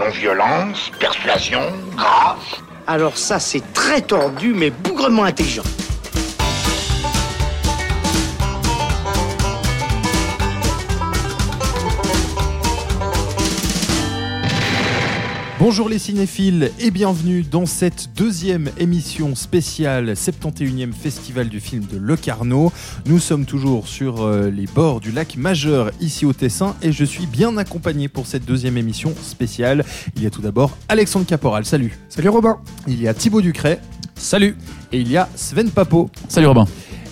Non-violence, 0.00 0.90
persuasion, 0.98 1.60
grâce. 1.94 2.62
Alors 2.86 3.18
ça, 3.18 3.38
c'est 3.38 3.60
très 3.74 4.00
tordu, 4.00 4.54
mais 4.54 4.70
bougrement 4.70 5.24
intelligent. 5.24 5.62
Bonjour 15.60 15.90
les 15.90 15.98
cinéphiles 15.98 16.70
et 16.80 16.90
bienvenue 16.90 17.42
dans 17.42 17.66
cette 17.66 18.14
deuxième 18.16 18.70
émission 18.78 19.34
spéciale 19.34 20.12
71e 20.12 20.94
Festival 20.94 21.50
du 21.50 21.60
film 21.60 21.84
de 21.84 21.98
Locarno. 21.98 22.72
Nous 23.04 23.18
sommes 23.18 23.44
toujours 23.44 23.86
sur 23.86 24.22
euh, 24.22 24.48
les 24.48 24.64
bords 24.64 25.00
du 25.00 25.12
lac 25.12 25.36
Majeur 25.36 25.90
ici 26.00 26.24
au 26.24 26.32
Tessin 26.32 26.74
et 26.80 26.92
je 26.92 27.04
suis 27.04 27.26
bien 27.26 27.58
accompagné 27.58 28.08
pour 28.08 28.26
cette 28.26 28.46
deuxième 28.46 28.78
émission 28.78 29.12
spéciale. 29.20 29.84
Il 30.16 30.22
y 30.22 30.26
a 30.26 30.30
tout 30.30 30.40
d'abord 30.40 30.74
Alexandre 30.88 31.26
Caporal, 31.26 31.66
salut. 31.66 31.98
Salut 32.08 32.30
Robin. 32.30 32.58
Il 32.88 32.98
y 32.98 33.06
a 33.06 33.12
Thibaut 33.12 33.42
Ducret. 33.42 33.82
Salut. 34.14 34.56
Et 34.92 35.00
il 35.00 35.10
y 35.10 35.18
a 35.18 35.28
Sven 35.34 35.70
Papo. 35.70 36.08
Salut 36.30 36.46
Robin. 36.46 36.64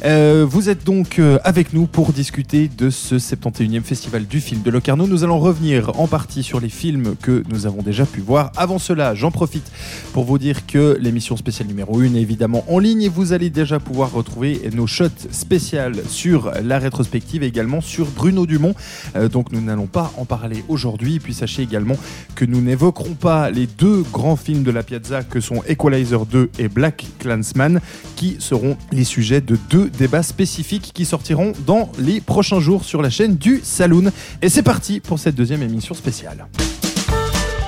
Euh, 0.05 0.47
vous 0.48 0.69
êtes 0.69 0.84
donc 0.84 1.19
euh, 1.19 1.41
avec 1.43 1.73
nous 1.73 1.88
pour 1.88 2.12
discuter 2.12 2.69
de 2.69 2.89
ce 2.89 3.16
71e 3.16 3.83
festival 3.83 4.27
du 4.27 4.41
film 4.41 4.62
de 4.62 4.70
Locarno. 4.70 5.09
Nous 5.09 5.25
allons 5.25 5.41
revenir 5.41 5.98
en 5.98 6.06
partie 6.06 6.45
sur 6.45 6.61
les 6.61 6.69
films 6.69 7.16
que 7.20 7.43
nous 7.48 7.66
avons 7.66 7.83
déjà 7.83 8.06
pu 8.06 8.20
voir. 8.20 8.53
Avant 8.56 8.79
cela, 8.79 9.16
j'en 9.16 9.33
profite 9.33 9.73
pour 10.12 10.23
vous 10.23 10.39
dire 10.39 10.66
que 10.66 10.97
l'émission 11.01 11.37
spéciale 11.37 11.66
numéro 11.66 11.98
1 11.98 12.15
est 12.15 12.20
évidemment 12.20 12.65
en 12.69 12.79
ligne 12.79 13.03
et 13.03 13.09
vous 13.09 13.33
allez 13.33 13.51
déjà 13.51 13.80
pouvoir 13.80 14.12
retrouver 14.12 14.70
nos 14.73 14.87
shots 14.87 15.27
spéciales 15.33 15.97
sur 16.09 16.53
la 16.62 16.78
rétrospective 16.78 17.42
et 17.42 17.47
également 17.47 17.80
sur 17.80 18.06
Bruno 18.06 18.47
Dumont. 18.47 18.75
Euh, 19.17 19.28
donc 19.28 19.51
nous 19.51 19.61
n'allons 19.61 19.89
pas 19.89 20.12
en 20.17 20.25
parler 20.25 20.62
aujourd'hui. 20.69 21.19
Puis 21.19 21.34
sachez 21.34 21.62
également 21.62 21.97
que 22.36 22.45
nous 22.45 22.61
n'évoquerons 22.61 23.14
pas 23.14 23.51
les 23.51 23.67
deux 23.67 24.03
grands 24.12 24.36
films 24.36 24.62
de 24.62 24.70
la 24.70 24.84
Piazza 24.84 25.25
que 25.25 25.41
sont 25.41 25.61
Equalizer 25.67 26.25
2 26.25 26.51
et 26.61 26.69
Black 26.69 27.05
Clansman 27.19 27.80
qui 28.14 28.36
seront 28.39 28.77
les 28.92 29.05
sujets 29.05 29.41
de 29.41 29.58
deux 29.69 29.88
débats 29.89 30.22
spécifiques 30.22 30.92
qui 30.94 31.05
sortiront 31.05 31.53
dans 31.67 31.91
les 31.98 32.20
prochains 32.20 32.61
jours 32.61 32.84
sur 32.84 33.03
la 33.03 33.11
chaîne 33.11 33.36
du 33.36 33.61
Saloon. 33.62 34.11
Et 34.42 34.48
c'est 34.48 34.62
parti 34.62 35.00
pour 35.00 35.19
cette 35.19 35.34
deuxième 35.34 35.62
émission 35.62 35.95
spéciale. 35.95 36.47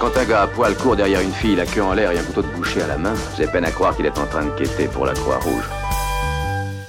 Quand 0.00 0.16
un 0.16 0.24
gars 0.24 0.42
à 0.42 0.46
poil 0.46 0.74
court 0.76 0.96
derrière 0.96 1.20
une 1.20 1.32
fille, 1.32 1.56
la 1.56 1.66
queue 1.66 1.82
en 1.82 1.92
l'air 1.92 2.10
et 2.10 2.18
un 2.18 2.22
couteau 2.22 2.42
de 2.42 2.48
boucher 2.56 2.80
à 2.80 2.86
la 2.86 2.96
main, 2.96 3.14
j'ai 3.36 3.46
peine 3.46 3.64
à 3.64 3.70
croire 3.70 3.94
qu'il 3.94 4.06
est 4.06 4.18
en 4.18 4.26
train 4.26 4.46
de 4.46 4.50
quêter 4.50 4.86
pour 4.86 5.04
la 5.04 5.12
Croix-Rouge. 5.12 5.64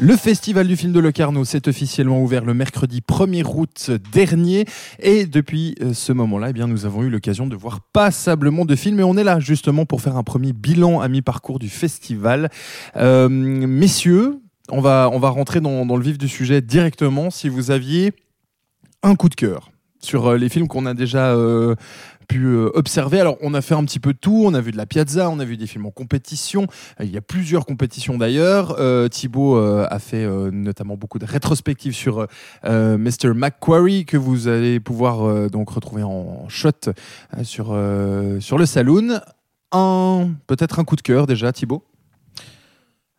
Le 0.03 0.15
festival 0.15 0.65
du 0.67 0.75
film 0.75 0.93
de 0.93 0.99
Locarno 0.99 1.45
s'est 1.45 1.67
officiellement 1.67 2.23
ouvert 2.23 2.43
le 2.43 2.55
mercredi 2.55 3.01
1er 3.07 3.43
août 3.43 3.91
dernier 4.11 4.65
et 4.97 5.27
depuis 5.27 5.75
euh, 5.79 5.93
ce 5.93 6.11
moment-là, 6.11 6.47
eh 6.49 6.53
bien, 6.53 6.65
nous 6.65 6.87
avons 6.87 7.03
eu 7.03 7.09
l'occasion 7.11 7.45
de 7.45 7.55
voir 7.55 7.81
passablement 7.93 8.65
de 8.65 8.75
films 8.75 8.99
et 8.99 9.03
on 9.03 9.15
est 9.15 9.23
là 9.23 9.39
justement 9.39 9.85
pour 9.85 10.01
faire 10.01 10.17
un 10.17 10.23
premier 10.23 10.53
bilan 10.53 11.01
à 11.01 11.07
mi-parcours 11.07 11.59
du 11.59 11.69
festival. 11.69 12.49
Euh, 12.95 13.29
messieurs, 13.29 14.39
on 14.71 14.81
va, 14.81 15.09
on 15.11 15.19
va 15.19 15.29
rentrer 15.29 15.59
dans, 15.61 15.83
le 15.83 16.03
vif 16.03 16.17
du 16.17 16.27
sujet 16.27 16.61
directement. 16.61 17.29
Si 17.29 17.49
vous 17.49 17.71
aviez 17.71 18.13
un 19.03 19.15
coup 19.15 19.29
de 19.29 19.35
cœur 19.35 19.69
sur 19.99 20.27
euh, 20.27 20.37
les 20.37 20.49
films 20.49 20.67
qu'on 20.67 20.85
a 20.85 20.93
déjà 20.93 21.33
euh, 21.33 21.75
pu 22.27 22.45
euh, 22.45 22.71
observer. 22.73 23.19
Alors, 23.19 23.37
on 23.41 23.53
a 23.53 23.61
fait 23.61 23.75
un 23.75 23.83
petit 23.83 23.99
peu 23.99 24.13
tout. 24.13 24.43
On 24.45 24.53
a 24.53 24.61
vu 24.61 24.71
de 24.71 24.77
la 24.77 24.85
Piazza, 24.85 25.29
on 25.29 25.39
a 25.39 25.45
vu 25.45 25.57
des 25.57 25.67
films 25.67 25.85
en 25.85 25.91
compétition. 25.91 26.67
Il 26.99 27.11
y 27.11 27.17
a 27.17 27.21
plusieurs 27.21 27.65
compétitions 27.65 28.17
d'ailleurs. 28.17 28.77
Euh, 28.79 29.09
Thibaut 29.09 29.57
a 29.57 29.99
fait 29.99 30.25
notamment 30.51 30.95
beaucoup 30.95 31.19
de 31.19 31.25
rétrospectives 31.25 31.93
sur 31.93 32.27
Mr. 32.63 33.33
McQuarrie 33.35 34.05
que 34.05 34.17
vous 34.17 34.47
allez 34.47 34.79
pouvoir 34.79 35.49
donc 35.49 35.69
retrouver 35.69 36.03
en 36.03 36.47
shot 36.49 36.71
sur, 37.43 37.77
sur 38.39 38.57
le 38.57 38.65
saloon. 38.65 39.19
Un, 39.71 40.29
peut-être 40.47 40.79
un 40.79 40.83
coup 40.83 40.95
de 40.95 41.01
cœur 41.01 41.27
déjà, 41.27 41.51
Thibaut? 41.51 41.83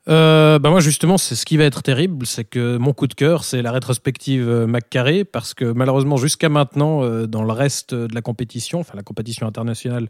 Euh, 0.09 0.59
bah 0.59 0.71
moi 0.71 0.81
justement 0.81 1.17
c'est 1.17 1.37
ce 1.37 1.47
qui 1.47 1.57
va 1.57 1.63
être 1.63 1.81
terrible, 1.81 2.27
c'est 2.27 2.43
que 2.43 2.77
mon 2.77 2.93
coup 2.93 3.07
de 3.07 3.15
cœur 3.15 3.45
c'est 3.45 3.63
la 3.63 3.71
rétrospective 3.71 4.49
euh, 4.49 4.67
McCarré 4.67 5.25
parce 5.25 5.55
que 5.55 5.65
malheureusement 5.65 6.17
jusqu'à 6.17 6.49
maintenant 6.49 7.05
euh, 7.05 7.29
dans 7.29 7.45
le 7.45 7.53
reste 7.53 7.95
de 7.95 8.13
la 8.13 8.21
compétition, 8.21 8.81
enfin 8.81 8.95
la 8.97 9.05
compétition 9.05 9.47
internationale, 9.47 10.09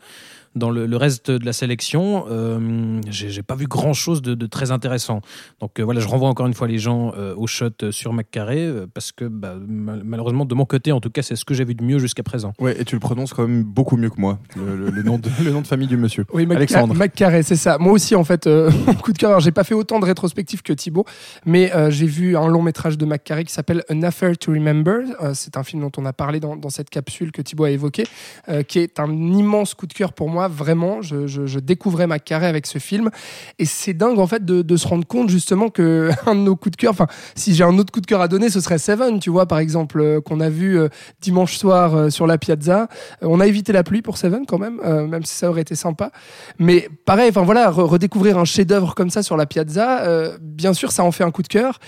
dans 0.54 0.70
le, 0.70 0.86
le 0.86 0.96
reste 0.96 1.30
de 1.30 1.44
la 1.44 1.52
sélection, 1.52 2.24
euh, 2.28 3.00
j'ai 3.08 3.42
pas 3.42 3.54
vu 3.54 3.66
grand 3.66 3.92
chose 3.94 4.20
de, 4.22 4.34
de 4.34 4.46
très 4.46 4.70
intéressant. 4.70 5.20
Donc 5.60 5.78
euh, 5.80 5.84
voilà, 5.84 6.00
je 6.00 6.08
renvoie 6.08 6.28
encore 6.28 6.46
une 6.46 6.54
fois 6.54 6.68
les 6.68 6.78
gens 6.78 7.12
euh, 7.16 7.34
au 7.36 7.46
shot 7.46 7.70
euh, 7.82 7.90
sur 7.92 8.12
McCarré 8.12 8.58
euh, 8.66 8.86
parce 8.92 9.12
que 9.12 9.24
bah, 9.24 9.54
mal- 9.66 10.02
malheureusement 10.04 10.44
de 10.44 10.54
mon 10.54 10.64
côté 10.64 10.92
en 10.92 11.00
tout 11.00 11.10
cas 11.10 11.22
c'est 11.22 11.36
ce 11.36 11.44
que 11.44 11.54
j'ai 11.54 11.64
vu 11.64 11.74
de 11.74 11.82
mieux 11.82 11.98
jusqu'à 11.98 12.22
présent. 12.22 12.52
Ouais, 12.60 12.78
et 12.80 12.84
tu 12.84 12.94
le 12.96 13.00
prononces 13.00 13.32
quand 13.32 13.46
même 13.48 13.62
beaucoup 13.62 13.96
mieux 13.96 14.10
que 14.10 14.20
moi, 14.20 14.38
le, 14.56 14.76
le- 14.76 14.90
le 14.90 15.02
nom, 15.02 15.18
de, 15.18 15.28
le 15.44 15.50
nom 15.50 15.60
de 15.62 15.66
famille 15.66 15.88
du 15.88 15.96
monsieur. 15.96 16.24
Oui, 16.32 16.44
Mac- 16.46 16.56
Alexandre. 16.58 16.94
Mac 16.94 17.14
Carré, 17.14 17.42
c'est 17.42 17.56
ça. 17.56 17.78
Moi 17.78 17.92
aussi, 17.92 18.14
en 18.14 18.24
fait, 18.24 18.46
euh, 18.46 18.70
mon 18.86 18.94
coup 18.94 19.12
de 19.12 19.18
cœur. 19.18 19.30
Alors, 19.30 19.40
j'ai 19.40 19.52
pas 19.52 19.64
fait 19.64 19.74
autant 19.74 20.00
de 20.00 20.04
rétrospectives 20.04 20.62
que 20.62 20.72
Thibaut, 20.72 21.04
mais 21.46 21.74
euh, 21.74 21.90
j'ai 21.90 22.06
vu 22.06 22.36
un 22.36 22.46
long 22.48 22.62
métrage 22.62 22.98
de 22.98 23.04
Mac 23.06 23.24
Carré 23.24 23.44
qui 23.44 23.52
s'appelle 23.52 23.82
An 23.90 24.02
Affair 24.02 24.36
to 24.36 24.52
Remember. 24.52 25.00
Euh, 25.22 25.32
c'est 25.34 25.56
un 25.56 25.62
film 25.62 25.82
dont 25.82 25.92
on 25.96 26.04
a 26.04 26.12
parlé 26.12 26.40
dans, 26.40 26.56
dans 26.56 26.68
cette 26.70 26.90
capsule 26.90 27.32
que 27.32 27.40
Thibaut 27.42 27.64
a 27.64 27.70
évoqué, 27.70 28.04
euh, 28.48 28.62
qui 28.62 28.78
est 28.80 29.00
un 29.00 29.10
immense 29.10 29.74
coup 29.74 29.86
de 29.86 29.92
cœur 29.94 30.12
pour 30.12 30.28
moi. 30.28 30.41
Vraiment, 30.48 31.02
je, 31.02 31.26
je, 31.26 31.58
découvrais 31.58 32.06
Mac 32.06 32.24
Carré 32.24 32.46
avec 32.46 32.66
ce 32.66 32.78
film, 32.78 33.10
et 33.58 33.64
c'est 33.64 33.94
dingue 33.94 34.18
en 34.18 34.26
fait 34.26 34.44
de, 34.44 34.76
se 34.76 34.88
rendre 34.88 35.06
compte 35.06 35.28
justement 35.28 35.68
que 35.68 36.10
un 36.26 36.34
de 36.34 36.40
nos 36.40 36.56
coups 36.56 36.72
de 36.72 36.76
cœur. 36.76 36.92
Enfin, 36.92 37.06
si 37.34 37.54
j'ai 37.54 37.64
un 37.64 37.78
autre 37.78 37.92
coup 37.92 38.00
de 38.00 38.06
cœur 38.06 38.20
à 38.20 38.28
donner, 38.28 38.50
ce 38.50 38.60
serait 38.60 38.78
Seven. 38.78 39.20
Tu 39.20 39.30
vois, 39.30 39.46
par 39.46 39.58
exemple, 39.58 40.00
euh, 40.00 40.20
qu'on 40.20 40.40
a 40.40 40.48
vu 40.48 40.78
euh, 40.78 40.88
dimanche 41.20 41.56
soir 41.56 41.94
euh, 41.94 42.10
sur 42.10 42.26
la 42.26 42.38
Piazza. 42.38 42.88
On 43.20 43.40
a 43.40 43.46
évité 43.46 43.72
la 43.72 43.82
pluie 43.82 44.02
pour 44.02 44.16
Seven 44.16 44.46
quand 44.46 44.58
même, 44.58 44.80
même 45.08 45.24
si 45.24 45.34
ça 45.34 45.50
aurait 45.50 45.62
été 45.62 45.74
sympa. 45.74 46.10
Mais 46.58 46.88
pareil, 47.04 47.30
enfin 47.30 47.42
voilà, 47.42 47.70
re- 47.70 47.84
redécouvrir 47.84 48.38
un 48.38 48.44
chef-d'œuvre 48.44 48.94
comme 48.94 49.10
ça 49.10 49.22
sur 49.22 49.36
la 49.36 49.46
Piazza, 49.46 50.36
bien 50.40 50.74
sûr, 50.74 50.92
ça 50.92 51.04
en 51.04 51.12
fait 51.12 51.24
un 51.24 51.30
coup 51.30 51.42
de 51.42 51.48
cœur. 51.48 51.78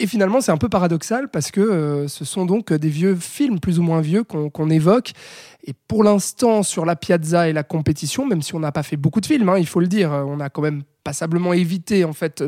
Et 0.00 0.06
finalement, 0.06 0.40
c'est 0.40 0.52
un 0.52 0.58
peu 0.58 0.68
paradoxal 0.68 1.28
parce 1.28 1.50
que 1.50 1.60
euh, 1.60 2.08
ce 2.08 2.24
sont 2.24 2.46
donc 2.46 2.72
des 2.72 2.88
vieux 2.88 3.16
films, 3.16 3.58
plus 3.58 3.78
ou 3.78 3.82
moins 3.82 4.00
vieux, 4.00 4.22
qu'on 4.22 4.48
qu'on 4.48 4.70
évoque. 4.70 5.12
Et 5.64 5.74
pour 5.88 6.04
l'instant, 6.04 6.62
sur 6.62 6.84
la 6.84 6.96
Piazza 6.96 7.48
et 7.48 7.52
la 7.52 7.64
compétition, 7.64 8.24
même 8.24 8.42
si 8.42 8.54
on 8.54 8.60
n'a 8.60 8.72
pas 8.72 8.82
fait 8.82 8.96
beaucoup 8.96 9.20
de 9.20 9.26
films, 9.26 9.48
hein, 9.48 9.58
il 9.58 9.66
faut 9.66 9.80
le 9.80 9.88
dire, 9.88 10.12
euh, 10.12 10.22
on 10.26 10.40
a 10.40 10.50
quand 10.50 10.62
même 10.62 10.82
passablement 11.08 11.54
évité 11.54 12.04
en 12.04 12.12
fait 12.12 12.44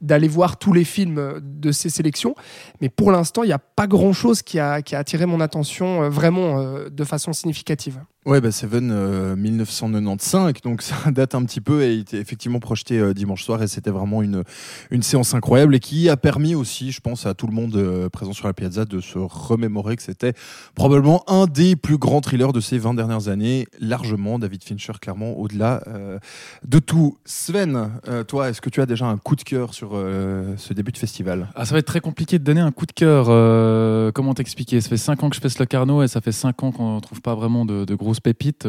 d'aller 0.00 0.28
voir 0.28 0.56
tous 0.56 0.72
les 0.72 0.84
films 0.84 1.18
euh, 1.18 1.40
de 1.42 1.72
ces 1.72 1.90
sélections. 1.90 2.36
Mais 2.80 2.88
pour 2.88 3.10
l'instant, 3.10 3.42
il 3.42 3.48
n'y 3.48 3.52
a 3.52 3.58
pas 3.58 3.88
grand-chose 3.88 4.42
qui 4.42 4.60
a, 4.60 4.82
qui 4.82 4.94
a 4.94 5.00
attiré 5.00 5.26
mon 5.26 5.40
attention 5.40 6.04
euh, 6.04 6.08
vraiment 6.08 6.60
euh, 6.60 6.88
de 6.88 7.02
façon 7.02 7.32
significative. 7.32 7.98
Ouais, 8.24 8.40
bah 8.40 8.52
Seven 8.52 8.92
euh, 8.92 9.34
1995, 9.34 10.52
donc 10.62 10.82
ça 10.82 10.94
date 11.10 11.34
un 11.34 11.44
petit 11.44 11.60
peu 11.60 11.82
et 11.82 11.94
il 11.94 12.00
était 12.02 12.18
effectivement 12.18 12.60
projeté 12.60 12.96
euh, 12.96 13.14
dimanche 13.14 13.42
soir 13.42 13.60
et 13.64 13.66
c'était 13.66 13.90
vraiment 13.90 14.22
une, 14.22 14.44
une 14.92 15.02
séance 15.02 15.34
incroyable 15.34 15.74
et 15.74 15.80
qui 15.80 16.08
a 16.08 16.16
permis 16.16 16.54
aussi, 16.54 16.92
je 16.92 17.00
pense, 17.00 17.26
à 17.26 17.34
tout 17.34 17.48
le 17.48 17.52
monde 17.52 17.74
euh, 17.74 18.08
présent 18.08 18.32
sur 18.32 18.46
la 18.46 18.52
Piazza 18.52 18.84
de 18.84 19.00
se 19.00 19.18
remémorer 19.18 19.96
que 19.96 20.04
c'était 20.04 20.34
probablement 20.76 21.28
un 21.28 21.46
des 21.46 21.74
plus 21.74 21.98
grands 21.98 22.20
thrillers 22.20 22.52
de 22.52 22.60
ces 22.60 22.78
20 22.78 22.94
dernières 22.94 23.26
années, 23.26 23.66
largement 23.80 24.38
David 24.38 24.62
Fincher, 24.62 24.92
clairement, 25.00 25.36
au-delà 25.36 25.82
euh, 25.88 26.20
de 26.64 26.78
tout. 26.78 27.18
Sven, 27.24 27.71
euh, 28.08 28.24
toi, 28.24 28.48
est-ce 28.48 28.60
que 28.60 28.70
tu 28.70 28.80
as 28.80 28.86
déjà 28.86 29.06
un 29.06 29.16
coup 29.16 29.36
de 29.36 29.42
cœur 29.42 29.74
sur 29.74 29.90
euh, 29.94 30.54
ce 30.56 30.72
début 30.72 30.92
de 30.92 30.98
festival? 30.98 31.48
Ah, 31.54 31.64
ça 31.64 31.74
va 31.74 31.78
être 31.78 31.86
très 31.86 32.00
compliqué 32.00 32.38
de 32.38 32.44
donner 32.44 32.60
un 32.60 32.72
coup 32.72 32.86
de 32.86 32.92
cœur. 32.92 33.26
euh, 33.28 34.12
comment 34.12 34.34
t'expliquer? 34.34 34.80
Ça 34.80 34.88
fait 34.88 34.96
5 34.96 35.22
ans 35.22 35.30
que 35.30 35.36
je 35.36 35.40
fais 35.40 35.48
ce 35.48 35.58
Locarno 35.58 36.02
et 36.02 36.08
ça 36.08 36.20
fait 36.20 36.32
5 36.32 36.62
ans 36.62 36.72
qu'on 36.72 36.96
ne 36.96 37.00
trouve 37.00 37.20
pas 37.20 37.34
vraiment 37.34 37.64
de 37.64 37.94
grosses 37.94 38.20
pépites. 38.20 38.66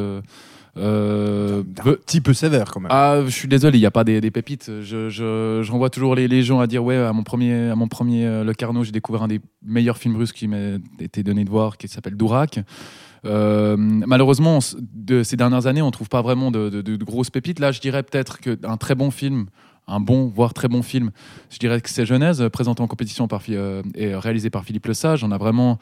Euh, 0.78 1.64
Un 1.86 1.94
petit 1.94 2.20
peu 2.22 2.34
sévère 2.34 2.72
quand 2.72 2.80
même. 2.80 2.90
ah, 2.92 3.22
je 3.26 3.30
suis 3.32 3.48
désolé, 3.48 3.78
il 3.78 3.82
n'y 3.82 3.86
a 3.88 3.92
pas 3.92 4.04
des, 4.04 4.20
des 4.22 4.32
pépites. 4.32 4.72
Je, 4.82 5.10
je, 5.10 5.62
je 5.64 5.72
renvoie 5.72 5.90
toujours 5.90 6.16
les, 6.16 6.28
les 6.28 6.42
gens 6.44 6.60
à 6.60 6.68
dire 6.68 6.84
ouais, 6.84 6.98
à 6.98 7.14
mon 7.14 7.24
premier, 7.24 7.70
à 7.70 7.76
mon 7.76 7.88
premier 7.88 8.26
euh, 8.26 8.44
Locarno, 8.44 8.84
j'ai 8.84 8.92
découvert 8.92 9.24
un 9.24 9.28
des 9.28 9.40
meilleurs 9.64 9.98
films 9.98 10.16
russes 10.16 10.32
qui 10.34 10.48
m'a 10.48 10.78
été 11.00 11.22
donné 11.24 11.44
de 11.46 11.50
voir, 11.50 11.78
qui 11.78 11.88
s'appelle 11.88 12.16
Dourak. 12.16 12.60
Euh, 13.25 13.78
malheureusement, 13.78 14.60
de 14.94 15.24
ces 15.24 15.38
dernières 15.38 15.68
années, 15.68 15.81
on 15.81 15.88
ne 15.88 15.92
trouve 15.92 16.10
pas 16.10 16.22
vraiment 16.22 16.52
de, 16.52 16.70
de- 16.70 16.81
de 16.81 17.04
grosses 17.06 17.30
pépites. 17.30 17.60
Là, 17.60 17.72
je 17.72 17.80
dirais 17.80 18.04
peut-être 18.04 18.40
qu'un 18.40 18.78
très 18.78 18.96
bon 18.96 19.12
film, 19.12 19.46
un 19.88 20.00
bon, 20.00 20.28
voire 20.34 20.54
très 20.54 20.68
bon 20.68 20.81
film, 20.81 21.12
je 21.50 21.58
dirais 21.60 21.80
que 21.81 21.90
c'est 21.90 22.06
Genèse, 22.06 22.44
présenté 22.52 22.81
en 22.81 22.88
compétition 22.88 23.28
par, 23.28 23.42
euh, 23.50 23.81
et 23.96 24.16
réalisé 24.16 24.50
par 24.50 24.66
Philippe 24.66 24.88
Lesage. 24.88 25.24
On 25.24 25.31
a 25.31 25.38
vraiment 25.38 25.78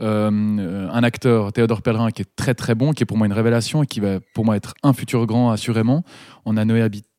euh, 0.00 0.88
un 0.90 1.02
acteur, 1.02 1.52
Théodore 1.52 1.82
Pellerin, 1.82 2.10
qui 2.10 2.22
est 2.22 2.36
très 2.36 2.54
très 2.54 2.74
bon, 2.74 2.92
qui 2.92 3.02
est 3.02 3.06
pour 3.06 3.16
moi 3.16 3.26
une 3.26 3.32
révélation 3.32 3.82
et 3.82 3.86
qui 3.86 4.00
va 4.00 4.18
pour 4.34 4.44
moi 4.44 4.56
être 4.56 4.74
un 4.82 4.92
futur 4.92 5.26
grand 5.26 5.50
assurément. 5.50 6.04
On 6.44 6.56
a 6.56 6.64
Noé 6.64 6.82
Habitat 6.82 7.10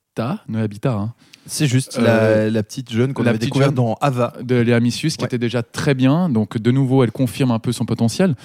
Noé 0.48 0.62
Habitat, 0.62 0.94
hein, 0.94 1.14
C'est 1.48 1.66
juste 1.68 1.98
Euh, 2.00 2.46
la, 2.46 2.50
la 2.52 2.64
petite 2.64 2.92
jeune 2.92 3.14
qu'on 3.14 3.26
avait 3.26 3.38
découverte 3.40 3.74
dans 3.74 3.96
Ava. 4.00 4.34
de 4.44 4.56
Léa 4.56 4.80
Missius, 4.80 5.18
qui 5.18 5.24
Ouais. 5.24 5.28
était 5.28 5.38
déjà 5.40 5.64
très 5.64 5.94
bien. 5.96 6.30
Donc, 6.30 6.58
de 6.58 6.72
nouveau, 6.72 7.04
elle 7.04 7.12
confirme 7.12 7.52
un 7.52 7.60
peu 7.60 7.72
son 7.72 7.86
potentiel. 7.86 8.36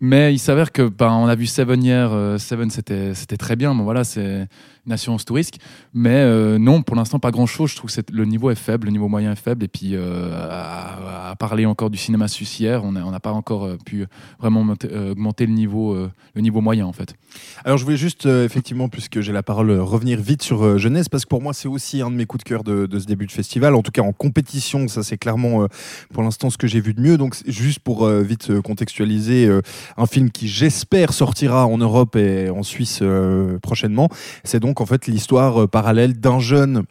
Mais 0.00 0.32
il 0.34 0.38
s'avère 0.38 0.72
que, 0.72 0.82
ben, 0.88 1.10
on 1.12 1.26
a 1.26 1.34
vu 1.34 1.46
Seven 1.46 1.82
hier. 1.82 2.10
euh, 2.12 2.38
Seven, 2.38 2.70
c'était 2.70 3.14
c'était 3.14 3.36
très 3.36 3.56
bien. 3.56 3.74
Bon, 3.74 3.84
voilà, 3.84 4.04
c'est 4.04 4.48
une 4.86 4.92
assurance 4.92 5.24
tout 5.24 5.34
risque. 5.34 5.56
Mais 5.92 6.14
euh, 6.14 6.58
non, 6.58 6.82
pour 6.82 6.96
l'instant, 6.96 7.18
pas 7.18 7.30
grand 7.30 7.46
chose. 7.46 7.70
Je 7.72 7.76
trouve 7.76 7.92
que 7.94 8.00
le 8.12 8.24
niveau 8.24 8.50
est 8.50 8.54
faible, 8.54 8.86
le 8.86 8.92
niveau 8.92 9.08
moyen 9.08 9.32
est 9.32 9.36
faible. 9.40 9.64
Et 9.64 9.68
puis, 9.68 9.90
euh, 9.94 10.30
à, 10.34 11.30
à 11.30 11.36
parler 11.36 11.66
encore 11.66 11.90
du 11.90 11.98
cinéma 11.98 12.26
suisse 12.28 12.58
hier, 12.58 12.84
on 12.84 12.92
n'a 12.92 13.20
pas 13.20 13.32
encore 13.32 13.64
euh, 13.66 13.76
pu 13.84 14.06
vraiment 14.40 14.64
monter- 14.64 14.88
euh, 14.92 15.12
augmenter 15.12 15.44
le 15.46 15.52
niveau, 15.52 15.92
euh, 15.94 16.10
le 16.34 16.40
niveau 16.40 16.60
moyen, 16.60 16.86
en 16.86 16.92
fait. 16.92 17.14
Alors 17.64 17.76
je 17.78 17.84
voulais 17.84 17.96
juste, 17.96 18.26
euh, 18.26 18.44
effectivement, 18.44 18.88
puisque 18.88 19.20
j'ai 19.20 19.32
la 19.32 19.42
parole, 19.42 19.70
revenir 19.72 20.20
vite 20.20 20.42
sur 20.42 20.62
euh, 20.64 20.78
Genèse, 20.78 21.08
parce 21.08 21.24
que 21.24 21.28
pour 21.28 21.42
moi 21.42 21.52
c'est 21.52 21.68
aussi 21.68 22.00
un 22.00 22.10
de 22.10 22.16
mes 22.16 22.24
coups 22.26 22.44
de 22.44 22.45
cœur 22.46 22.64
de, 22.64 22.86
de 22.86 22.98
ce 22.98 23.06
début 23.06 23.26
de 23.26 23.32
festival. 23.32 23.74
En 23.74 23.82
tout 23.82 23.90
cas 23.90 24.02
en 24.02 24.12
compétition, 24.12 24.88
ça 24.88 25.02
c'est 25.02 25.18
clairement 25.18 25.64
euh, 25.64 25.66
pour 26.14 26.22
l'instant 26.22 26.48
ce 26.48 26.56
que 26.56 26.66
j'ai 26.66 26.80
vu 26.80 26.94
de 26.94 27.00
mieux. 27.00 27.18
Donc 27.18 27.36
juste 27.46 27.80
pour 27.80 28.06
euh, 28.06 28.22
vite 28.22 28.50
euh, 28.50 28.62
contextualiser, 28.62 29.50
un 29.96 30.06
film 30.06 30.30
qui 30.30 30.48
j'espère 30.48 31.12
sortira 31.12 31.66
en 31.66 31.78
Europe 31.78 32.16
et 32.16 32.48
en 32.50 32.62
Suisse 32.62 33.02
prochainement. 33.62 34.08
C'est 34.44 34.60
donc 34.60 34.80
en 34.80 34.86
fait 34.86 35.06
l'histoire 35.06 35.68
parallèle 35.68 36.18
d'un 36.18 36.38
jeune 36.38 36.84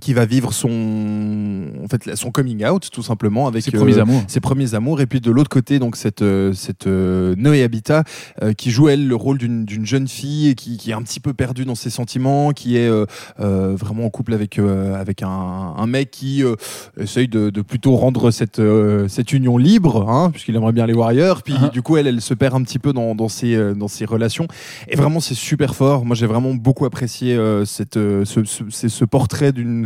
qui 0.00 0.14
va 0.14 0.24
vivre 0.24 0.52
son, 0.52 1.64
en 1.84 1.88
fait, 1.88 2.14
son 2.14 2.30
coming 2.30 2.64
out 2.64 2.88
tout 2.92 3.02
simplement 3.02 3.48
avec 3.48 3.62
Ses 3.64 3.74
euh, 3.74 3.78
premiers 3.78 3.98
amours. 3.98 4.22
ses 4.28 4.38
premiers 4.40 4.74
amours 4.74 5.00
et 5.00 5.06
puis 5.06 5.20
de 5.20 5.30
l'autre 5.32 5.48
côté 5.48 5.80
donc 5.80 5.96
cette 5.96 6.22
euh, 6.22 6.52
cette 6.52 6.86
euh, 6.86 7.34
Noé 7.36 7.64
Habitat 7.64 8.04
euh, 8.42 8.52
qui 8.52 8.70
joue 8.70 8.88
elle 8.88 9.08
le 9.08 9.16
rôle 9.16 9.38
d'une 9.38 9.64
d'une 9.64 9.84
jeune 9.84 10.06
fille 10.06 10.48
et 10.50 10.54
qui, 10.54 10.76
qui 10.76 10.90
est 10.90 10.94
un 10.94 11.02
petit 11.02 11.18
peu 11.18 11.34
perdue 11.34 11.64
dans 11.64 11.74
ses 11.74 11.90
sentiments 11.90 12.52
qui 12.52 12.76
est 12.76 12.88
euh, 12.88 13.04
euh, 13.40 13.74
vraiment 13.74 14.04
en 14.06 14.10
couple 14.10 14.32
avec 14.34 14.58
euh, 14.60 14.94
avec 14.94 15.22
un, 15.24 15.28
un 15.76 15.86
mec 15.88 16.12
qui 16.12 16.44
euh, 16.44 16.54
essaye 16.98 17.26
de, 17.26 17.50
de 17.50 17.60
plutôt 17.60 17.96
rendre 17.96 18.30
cette 18.30 18.60
euh, 18.60 19.08
cette 19.08 19.32
union 19.32 19.56
libre 19.58 20.08
hein, 20.08 20.30
puisqu'il 20.30 20.54
aimerait 20.54 20.72
bien 20.72 20.86
les 20.86 20.94
Warriors 20.94 21.42
puis 21.42 21.54
Uh-huh. 21.54 21.72
du 21.72 21.82
coup 21.82 21.96
elle 21.96 22.06
elle 22.06 22.20
se 22.20 22.32
perd 22.32 22.54
un 22.54 22.62
petit 22.62 22.78
peu 22.78 22.92
dans 22.92 23.16
dans 23.16 23.28
ses 23.28 23.54
euh, 23.56 23.74
dans 23.74 23.88
ses 23.88 24.04
relations 24.04 24.46
et 24.88 24.94
vraiment 24.94 25.18
c'est 25.18 25.34
super 25.34 25.74
fort 25.74 26.04
moi 26.04 26.14
j'ai 26.14 26.26
vraiment 26.26 26.54
beaucoup 26.54 26.84
apprécié 26.86 27.34
euh, 27.34 27.64
cette 27.64 27.96
euh, 27.96 28.24
ce, 28.24 28.44
ce, 28.44 28.88
ce 28.88 29.04
portrait 29.04 29.50
d'une 29.52 29.79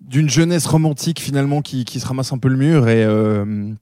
d'une 0.00 0.28
jeunesse 0.28 0.66
romantique 0.66 1.20
finalement 1.20 1.62
qui, 1.62 1.84
qui 1.84 2.00
se 2.00 2.06
ramasse 2.06 2.32
un 2.32 2.38
peu 2.38 2.48
le 2.48 2.56
mur 2.56 2.88
et 2.88 3.04
euh, 3.04 3.72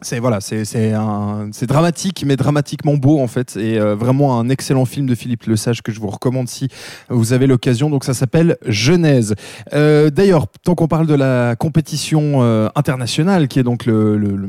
c'est 0.00 0.20
voilà, 0.20 0.40
c'est 0.40 0.64
c'est 0.64 1.66
dramatique 1.66 2.22
mais 2.24 2.36
dramatiquement 2.36 2.96
beau 2.96 3.18
en 3.20 3.26
fait 3.26 3.56
et 3.56 3.78
euh, 3.80 3.96
vraiment 3.96 4.38
un 4.38 4.48
excellent 4.48 4.84
film 4.84 5.06
de 5.06 5.14
Philippe 5.16 5.42
Lesage 5.44 5.82
que 5.82 5.90
je 5.90 5.98
vous 5.98 6.06
recommande 6.06 6.48
si 6.48 6.68
vous 7.08 7.32
avez 7.32 7.48
l'occasion. 7.48 7.90
Donc 7.90 8.04
ça 8.04 8.14
s'appelle 8.14 8.56
Genèse. 8.64 9.34
Euh, 9.72 10.10
D'ailleurs, 10.10 10.46
tant 10.62 10.76
qu'on 10.76 10.86
parle 10.86 11.08
de 11.08 11.14
la 11.14 11.56
compétition 11.56 12.42
internationale 12.76 13.48
qui 13.48 13.58
est 13.58 13.64
donc 13.64 13.86
le, 13.86 14.16
le- 14.16 14.36
le- 14.36 14.48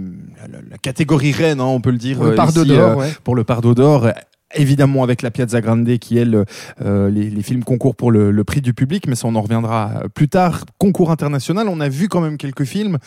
la, 0.52 0.60
la 0.70 0.78
catégorie 0.78 1.32
reine, 1.32 1.60
hein, 1.60 1.66
on 1.66 1.82
peut 1.82 1.92
le 1.92 1.98
dire 1.98 2.22
le 2.24 2.36
ici, 2.62 2.70
d'Or, 2.70 2.98
ouais. 2.98 3.12
pour 3.24 3.36
le 3.36 3.44
Pardo 3.44 3.74
d'Or. 3.74 4.08
Évidemment 4.56 5.04
avec 5.04 5.22
la 5.22 5.30
Piazza 5.30 5.62
Grande 5.62 5.98
qui 6.00 6.18
elle 6.18 6.44
euh, 6.82 7.10
les, 7.10 7.44
films 7.44 7.64
concourent 7.64 7.96
pour 7.96 8.12
le, 8.12 8.32
le 8.32 8.44
prix 8.44 8.62
du 8.62 8.74
public 8.74 9.06
mais 9.08 9.16
ça 9.16 9.28
on 9.28 9.36
en 9.36 9.42
reviendra 9.42 10.02
euh, 10.04 10.08
plus 10.08 10.28
tard. 10.28 10.66
Concours 10.80 11.12
international 11.12 11.68
on 11.68 11.80
a 11.80 11.88
vu 11.88 12.08
quand 12.08 12.22
même 12.22 12.38
quelques 12.38 12.64
films 12.64 12.98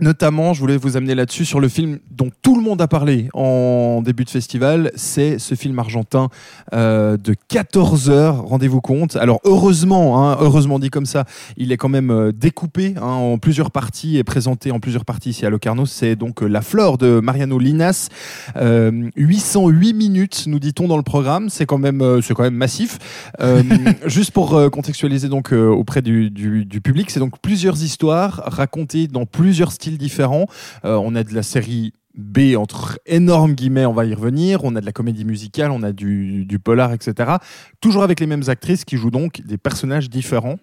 Notamment, 0.00 0.54
je 0.54 0.60
voulais 0.60 0.76
vous 0.76 0.96
amener 0.96 1.14
là-dessus 1.14 1.44
sur 1.44 1.60
le 1.60 1.68
film 1.68 2.00
dont 2.10 2.28
tout 2.42 2.56
le 2.56 2.62
monde 2.62 2.82
a 2.82 2.88
parlé 2.88 3.28
en 3.32 4.02
début 4.04 4.24
de 4.24 4.30
festival. 4.30 4.90
C'est 4.96 5.38
ce 5.38 5.54
film 5.54 5.78
argentin 5.78 6.30
euh, 6.72 7.16
de 7.16 7.36
14 7.46 8.10
heures, 8.10 8.42
rendez-vous 8.42 8.80
compte. 8.80 9.14
Alors 9.14 9.40
heureusement, 9.44 10.28
hein, 10.28 10.36
heureusement 10.40 10.80
dit 10.80 10.90
comme 10.90 11.06
ça, 11.06 11.26
il 11.56 11.70
est 11.70 11.76
quand 11.76 11.88
même 11.88 12.10
euh, 12.10 12.32
découpé 12.32 12.94
hein, 12.96 13.02
en 13.02 13.38
plusieurs 13.38 13.70
parties 13.70 14.16
et 14.18 14.24
présenté 14.24 14.72
en 14.72 14.80
plusieurs 14.80 15.04
parties 15.04 15.30
ici 15.30 15.46
à 15.46 15.50
Locarno. 15.50 15.86
C'est 15.86 16.16
donc 16.16 16.42
euh, 16.42 16.48
La 16.48 16.60
Flore 16.60 16.98
de 16.98 17.20
Mariano 17.20 17.60
Linas. 17.60 18.08
Euh, 18.56 19.08
808 19.14 19.94
minutes, 19.94 20.44
nous 20.48 20.58
dit-on 20.58 20.88
dans 20.88 20.96
le 20.96 21.04
programme. 21.04 21.48
C'est 21.50 21.66
quand 21.66 21.78
même, 21.78 22.20
c'est 22.20 22.34
quand 22.34 22.42
même 22.42 22.56
massif. 22.56 22.98
Euh, 23.40 23.62
juste 24.06 24.32
pour 24.32 24.60
contextualiser 24.72 25.28
donc 25.28 25.52
auprès 25.52 26.02
du, 26.02 26.30
du- 26.32 26.64
du 26.64 26.80
public, 26.80 27.12
c'est 27.12 27.20
donc 27.20 27.38
plusieurs 27.40 27.80
histoires 27.84 28.42
racontées 28.46 29.06
dans 29.06 29.24
plusieurs 29.24 29.70
styles 29.70 29.84
différents. 29.98 30.46
Euh, 30.84 30.96
on 30.96 31.14
a 31.14 31.22
de 31.24 31.34
la 31.34 31.42
série 31.42 31.92
B 32.14 32.56
entre 32.56 32.98
énormes 33.06 33.54
guillemets, 33.54 33.86
on 33.86 33.92
va 33.92 34.04
y 34.04 34.14
revenir. 34.14 34.64
On 34.64 34.76
a 34.76 34.80
de 34.80 34.86
la 34.86 34.92
comédie 34.92 35.24
musicale, 35.24 35.70
on 35.70 35.82
a 35.82 35.92
du, 35.92 36.44
du 36.44 36.58
polar, 36.58 36.92
etc. 36.92 37.32
Toujours 37.80 38.02
avec 38.02 38.20
les 38.20 38.26
mêmes 38.26 38.44
actrices 38.48 38.84
qui 38.84 38.96
jouent 38.96 39.10
donc 39.10 39.40
des 39.42 39.58
personnages 39.58 40.08
différents. 40.08 40.58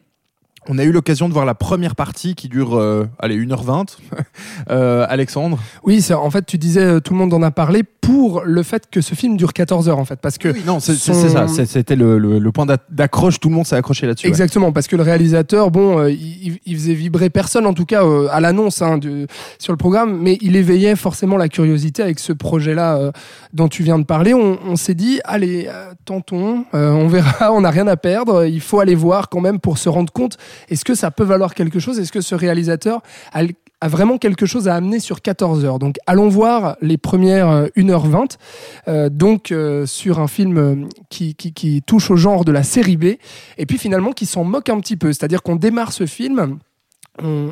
On 0.69 0.77
a 0.77 0.83
eu 0.83 0.91
l'occasion 0.91 1.27
de 1.27 1.33
voir 1.33 1.45
la 1.45 1.55
première 1.55 1.95
partie 1.95 2.35
qui 2.35 2.47
dure, 2.47 2.77
euh, 2.77 3.07
allez, 3.19 3.35
1h20. 3.37 3.97
Euh, 4.69 5.05
Alexandre 5.09 5.57
Oui, 5.83 6.05
en 6.13 6.29
fait, 6.29 6.45
tu 6.45 6.57
disais, 6.57 6.83
euh, 6.83 6.99
tout 6.99 7.13
le 7.13 7.19
monde 7.19 7.33
en 7.33 7.41
a 7.41 7.49
parlé 7.51 7.83
pour 7.83 8.43
le 8.45 8.61
fait 8.63 8.89
que 8.89 9.01
ce 9.01 9.15
film 9.15 9.35
dure 9.35 9.53
14 9.53 9.89
heures, 9.89 9.97
en 9.97 10.05
fait. 10.05 10.19
Parce 10.21 10.37
que 10.37 10.49
Oui, 10.49 10.61
non, 10.65 10.79
c'est 10.79 10.93
son- 10.93 11.13
ça. 11.29 11.47
C'était 11.65 11.95
le, 11.95 12.17
le- 12.19 12.37
le 12.39 12.51
point 12.51 12.65
d'ac- 12.65 12.83
d'accroche. 12.89 13.39
Tout 13.39 13.49
le 13.49 13.55
monde 13.55 13.65
s'est 13.65 13.75
accroché 13.75 14.05
là-dessus. 14.05 14.27
ouais. 14.27 14.29
Exactement, 14.29 14.71
parce 14.71 14.87
que 14.87 14.95
le 14.95 15.01
réalisateur, 15.03 15.71
bon, 15.71 15.99
euh, 15.99 16.11
il, 16.11 16.59
il 16.65 16.75
faisait 16.75 16.93
vibrer 16.93 17.29
personne, 17.29 17.65
en 17.65 17.73
tout 17.73 17.85
cas 17.85 18.03
à 18.31 18.39
l'annonce 18.39 18.81
hein, 18.81 18.99
sur 19.57 19.73
le 19.73 19.77
programme, 19.77 20.19
mais 20.21 20.37
il 20.41 20.55
éveillait 20.55 20.95
forcément 20.95 21.37
la 21.37 21.49
curiosité 21.49 22.03
avec 22.03 22.19
ce 22.19 22.33
projet-là 22.33 23.11
dont 23.53 23.67
tu 23.67 23.83
viens 23.83 23.97
de 23.99 24.05
parler. 24.05 24.33
On, 24.33 24.59
on 24.65 24.75
s'est 24.75 24.95
dit, 24.95 25.19
allez, 25.23 25.67
tentons, 26.05 26.65
on 26.73 27.07
verra, 27.07 27.51
on 27.53 27.61
n'a 27.61 27.71
rien 27.71 27.87
à 27.87 27.97
perdre, 27.97 28.45
il 28.45 28.61
faut 28.61 28.79
aller 28.79 28.95
voir 28.95 29.29
quand 29.29 29.41
même 29.41 29.59
pour 29.59 29.77
se 29.79 29.89
rendre 29.89 30.11
compte, 30.13 30.37
est-ce 30.69 30.85
que 30.85 30.95
ça 30.95 31.11
peut 31.11 31.23
valoir 31.23 31.53
quelque 31.53 31.79
chose? 31.79 31.99
Est-ce 31.99 32.11
que 32.11 32.21
ce 32.21 32.35
réalisateur 32.35 33.01
a, 33.33 33.43
vraiment 33.87 34.17
quelque 34.17 34.45
chose 34.45 34.67
à 34.67 34.75
amener 34.75 34.99
sur 34.99 35.21
14 35.21 35.65
heures? 35.65 35.79
Donc 35.79 35.97
allons 36.05 36.29
voir 36.29 36.77
les 36.81 36.97
premières 36.97 37.49
euh, 37.49 37.67
1h20, 37.75 38.37
euh, 38.87 39.09
donc 39.09 39.51
euh, 39.51 39.85
sur 39.85 40.19
un 40.19 40.27
film 40.27 40.57
euh, 40.57 40.75
qui 41.09 41.83
touche 41.85 42.11
au 42.11 42.15
genre 42.15 42.45
de 42.45 42.51
la 42.51 42.63
série 42.63 42.97
B 42.97 43.05
et 43.57 43.65
puis 43.65 43.77
finalement 43.77 44.11
qui 44.11 44.25
s'en 44.25 44.43
moque 44.43 44.69
un 44.69 44.79
petit 44.79 44.97
peu. 44.97 45.13
C'est-à-dire 45.13 45.41
qu'on 45.41 45.55
démarre 45.55 45.93
ce 45.93 46.05
film. 46.05 46.59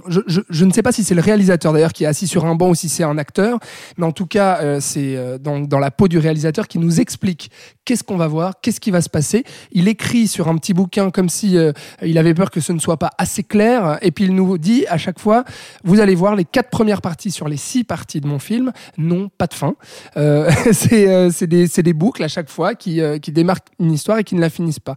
Je, 0.07 0.19
je- 0.27 0.41
je 0.49 0.65
ne 0.65 0.71
sais 0.71 0.81
pas 0.81 0.91
si 0.91 1.03
c'est 1.03 1.15
le 1.15 1.21
réalisateur 1.21 1.73
d'ailleurs 1.73 1.93
qui 1.93 2.03
est 2.03 2.07
assis 2.07 2.27
sur 2.27 2.45
un 2.45 2.55
banc 2.55 2.69
ou 2.69 2.75
si 2.75 2.89
c'est 2.89 3.03
un 3.03 3.17
acteur, 3.17 3.59
mais 3.97 4.05
en 4.05 4.11
tout 4.11 4.25
cas 4.25 4.59
euh, 4.61 4.79
c'est 4.79 5.15
euh, 5.15 5.37
dans, 5.37 5.59
dans 5.59 5.79
la 5.79 5.91
peau 5.91 6.07
du 6.07 6.17
réalisateur 6.17 6.67
qui 6.67 6.79
nous 6.79 6.99
explique 6.99 7.51
qu'est-ce 7.85 8.03
qu'on 8.03 8.17
va 8.17 8.27
voir, 8.27 8.55
qu'est-ce 8.61 8.79
qui 8.79 8.91
va 8.91 9.01
se 9.01 9.09
passer. 9.09 9.43
Il 9.71 9.87
écrit 9.87 10.27
sur 10.27 10.47
un 10.47 10.57
petit 10.57 10.73
bouquin 10.73 11.09
comme 11.11 11.29
si 11.29 11.57
euh, 11.57 11.71
il 12.03 12.17
avait 12.17 12.33
peur 12.33 12.51
que 12.51 12.59
ce 12.59 12.71
ne 12.73 12.79
soit 12.79 12.97
pas 12.97 13.11
assez 13.17 13.43
clair, 13.43 13.97
et 14.01 14.11
puis 14.11 14.25
il 14.25 14.35
nous 14.35 14.57
dit 14.57 14.85
à 14.87 14.97
chaque 14.97 15.19
fois, 15.19 15.43
vous 15.83 15.99
allez 15.99 16.15
voir 16.15 16.35
les 16.35 16.45
quatre 16.45 16.69
premières 16.69 17.01
parties 17.01 17.31
sur 17.31 17.47
les 17.47 17.57
six 17.57 17.83
parties 17.83 18.21
de 18.21 18.27
mon 18.27 18.39
film, 18.39 18.71
non, 18.97 19.29
pas 19.37 19.47
de 19.47 19.53
fin. 19.53 19.75
Euh, 20.17 20.49
c'est 20.71 21.07
euh, 21.09 21.29
c'est 21.31 21.47
des, 21.47 21.67
des 21.67 21.93
boucles 21.93 22.23
à 22.23 22.27
chaque 22.27 22.49
fois 22.49 22.75
qui, 22.75 23.01
qui 23.21 23.31
démarquent 23.31 23.67
une 23.79 23.91
histoire 23.91 24.17
et 24.19 24.23
qui 24.23 24.35
ne 24.35 24.41
la 24.41 24.49
finissent 24.49 24.79
pas. 24.79 24.95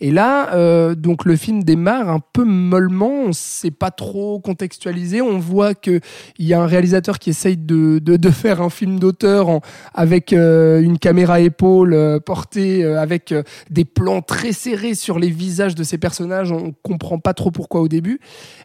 Et 0.00 0.10
là, 0.10 0.54
euh, 0.54 0.94
donc 0.94 1.26
le 1.26 1.36
film 1.36 1.62
démarre 1.62 2.08
un 2.08 2.20
peu 2.20 2.44
mollement, 2.44 3.10
on 3.10 3.28
ne 3.28 3.32
sait 3.32 3.70
pas 3.70 3.90
trop 3.90 4.40
contextualisé, 4.40 5.20
on 5.20 5.38
voit 5.38 5.74
qu'il 5.74 6.00
y 6.38 6.54
a 6.54 6.60
un 6.60 6.66
réalisateur 6.66 7.18
qui 7.18 7.30
essaye 7.30 7.58
de, 7.58 8.00
faire 8.30 8.62
un 8.62 8.70
film 8.70 8.98
d'auteur 8.98 9.60
avec 9.92 10.32
euh, 10.32 10.80
une 10.80 10.98
caméra 10.98 11.40
épaule 11.40 11.92
euh, 11.92 12.18
portée, 12.18 12.84
avec 12.84 13.34
des 13.68 13.84
plans 13.84 14.22
très 14.22 14.52
serrés 14.52 14.94
sur 14.94 15.18
les 15.18 15.30
visages 15.30 15.74
de 15.74 15.82
ces 15.84 15.98
personnages, 15.98 16.50
on 16.50 16.72
comprend 16.82 17.18
pas 17.18 17.34
trop 17.34 17.50
pourquoi 17.50 17.82
au 17.82 17.88
début. 17.88 18.20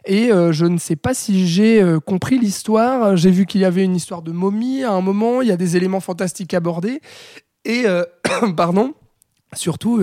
Et 0.06 0.28
je 0.28 0.64
ne 0.64 0.78
sais 0.78 0.96
pas 0.96 1.14
si 1.14 1.46
j'ai 1.46 1.84
compris 2.06 2.38
l'histoire, 2.38 3.16
j'ai 3.16 3.30
vu 3.30 3.44
qu'il 3.44 3.60
y 3.60 3.64
avait 3.64 3.84
une 3.84 3.96
histoire 3.96 4.22
de 4.22 4.32
momie 4.32 4.84
à 4.84 4.92
un 4.92 5.00
moment, 5.00 5.42
il 5.42 5.48
y 5.48 5.52
a 5.52 5.56
des 5.56 5.76
éléments 5.76 6.00
fantastiques 6.00 6.54
abordés, 6.54 7.00
et, 7.64 7.84
pardon, 8.56 8.94
surtout, 9.54 10.00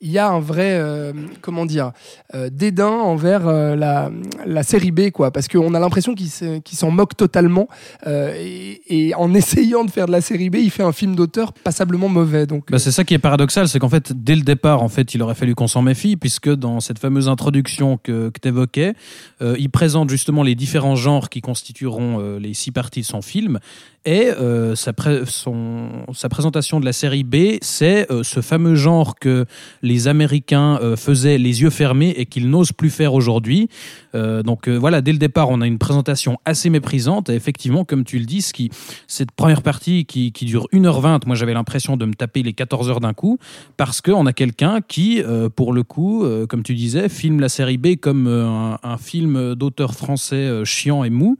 il 0.00 0.10
y 0.10 0.18
a 0.18 0.28
un 0.28 0.40
vrai, 0.40 0.72
euh, 0.78 1.12
comment 1.40 1.64
dire, 1.66 1.92
euh, 2.34 2.50
dédain 2.52 2.88
envers 2.90 3.46
euh, 3.48 3.74
la, 3.76 4.10
la 4.44 4.62
série 4.62 4.90
B, 4.90 5.10
quoi, 5.10 5.30
parce 5.30 5.48
qu'on 5.48 5.72
a 5.74 5.80
l'impression 5.80 6.14
qu'il 6.14 6.28
se- 6.28 6.58
qu'il 6.58 6.76
s'en 6.76 6.90
moque 6.90 7.16
totalement, 7.16 7.68
et, 8.06 8.80
et 8.88 9.14
en 9.14 9.32
essayant 9.34 9.84
de 9.84 9.90
faire 9.90 10.06
de 10.06 10.12
la 10.12 10.20
série 10.20 10.50
B, 10.50 10.56
il 10.56 10.70
fait 10.70 10.82
un 10.82 10.92
film 10.92 11.16
d'auteur 11.16 11.52
passablement 11.52 12.08
mauvais. 12.08 12.46
Donc, 12.46 12.70
Bah, 12.70 12.78
c'est 12.78 12.90
ça 12.92 13.04
qui 13.04 13.14
est 13.14 13.18
paradoxal, 13.18 13.68
c'est 13.68 13.78
qu'en 13.78 13.88
fait, 13.88 14.12
dès 14.14 14.34
le 14.36 14.42
départ, 14.42 14.82
en 14.82 14.88
fait, 14.88 15.14
il 15.14 15.22
aurait 15.22 15.34
fallu 15.34 15.54
qu'on 15.54 15.68
s'en 15.68 15.82
méfie, 15.82 16.16
puisque 16.16 16.50
dans 16.52 16.80
cette 16.80 16.98
fameuse 16.98 17.28
introduction 17.28 17.98
que, 18.02 18.28
que 18.30 18.40
tu 18.40 18.48
évoquais, 18.48 18.94
il 19.40 19.70
présente 19.70 20.10
justement 20.10 20.42
les 20.42 20.54
différents 20.54 20.96
genres 20.96 21.28
qui 21.28 21.40
constitueront 21.40 22.38
les 22.38 22.54
six 22.54 22.70
parties 22.70 23.00
de 23.00 23.06
son 23.06 23.22
film. 23.22 23.58
Et 24.04 24.28
sa, 24.74 24.92
pré- 24.92 25.22
son- 25.26 26.04
sa 26.14 26.28
présentation 26.28 26.78
de 26.80 26.84
la 26.84 26.92
série 26.92 27.24
B, 27.24 27.58
c'est 27.60 28.06
ce 28.22 28.40
fameux 28.40 28.74
genre 28.76 29.16
que 29.16 29.46
les 29.86 30.08
Américains 30.08 30.78
euh, 30.82 30.96
faisaient 30.96 31.38
les 31.38 31.62
yeux 31.62 31.70
fermés 31.70 32.10
et 32.16 32.26
qu'ils 32.26 32.50
n'osent 32.50 32.72
plus 32.72 32.90
faire 32.90 33.14
aujourd'hui. 33.14 33.68
Euh, 34.14 34.42
donc 34.42 34.68
euh, 34.68 34.76
voilà, 34.76 35.00
dès 35.00 35.12
le 35.12 35.18
départ, 35.18 35.48
on 35.48 35.60
a 35.60 35.66
une 35.66 35.78
présentation 35.78 36.38
assez 36.44 36.70
méprisante. 36.70 37.30
Et 37.30 37.34
effectivement, 37.34 37.84
comme 37.84 38.04
tu 38.04 38.18
le 38.18 38.24
dis, 38.24 38.44
qui, 38.52 38.70
cette 39.06 39.30
première 39.30 39.62
partie 39.62 40.04
qui, 40.04 40.30
dure 40.30 40.68
1h20, 40.72 41.26
moi 41.26 41.36
j'avais 41.36 41.54
l'impression 41.54 41.96
de 41.96 42.04
me 42.04 42.14
taper 42.14 42.42
les 42.42 42.52
14 42.52 42.90
heures 42.90 43.00
d'un 43.00 43.14
coup, 43.14 43.38
parce 43.76 44.00
qu'on 44.00 44.26
a 44.26 44.32
quelqu'un 44.32 44.80
qui, 44.86 45.22
pour 45.54 45.72
le 45.72 45.82
coup, 45.82 46.24
comme 46.48 46.62
tu 46.62 46.74
disais, 46.74 47.08
filme 47.08 47.40
la 47.40 47.48
série 47.48 47.78
B 47.78 47.96
comme 47.96 48.26
un, 48.26 48.98
film 48.98 49.54
d'auteur 49.54 49.94
français 49.94 50.64
chiant 50.64 51.04
et 51.04 51.10
mou, 51.10 51.38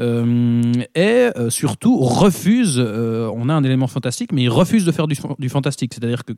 et 0.00 1.28
surtout 1.48 1.98
refuse, 1.98 2.78
on 2.78 3.48
a 3.48 3.54
un 3.54 3.64
élément 3.64 3.86
fantastique, 3.86 4.32
mais 4.32 4.42
il 4.42 4.48
refuse 4.48 4.84
de 4.84 4.92
faire 4.92 5.06
du, 5.06 5.48
fantastique. 5.48 5.94
C'est-à-dire 5.94 6.24
que 6.24 6.32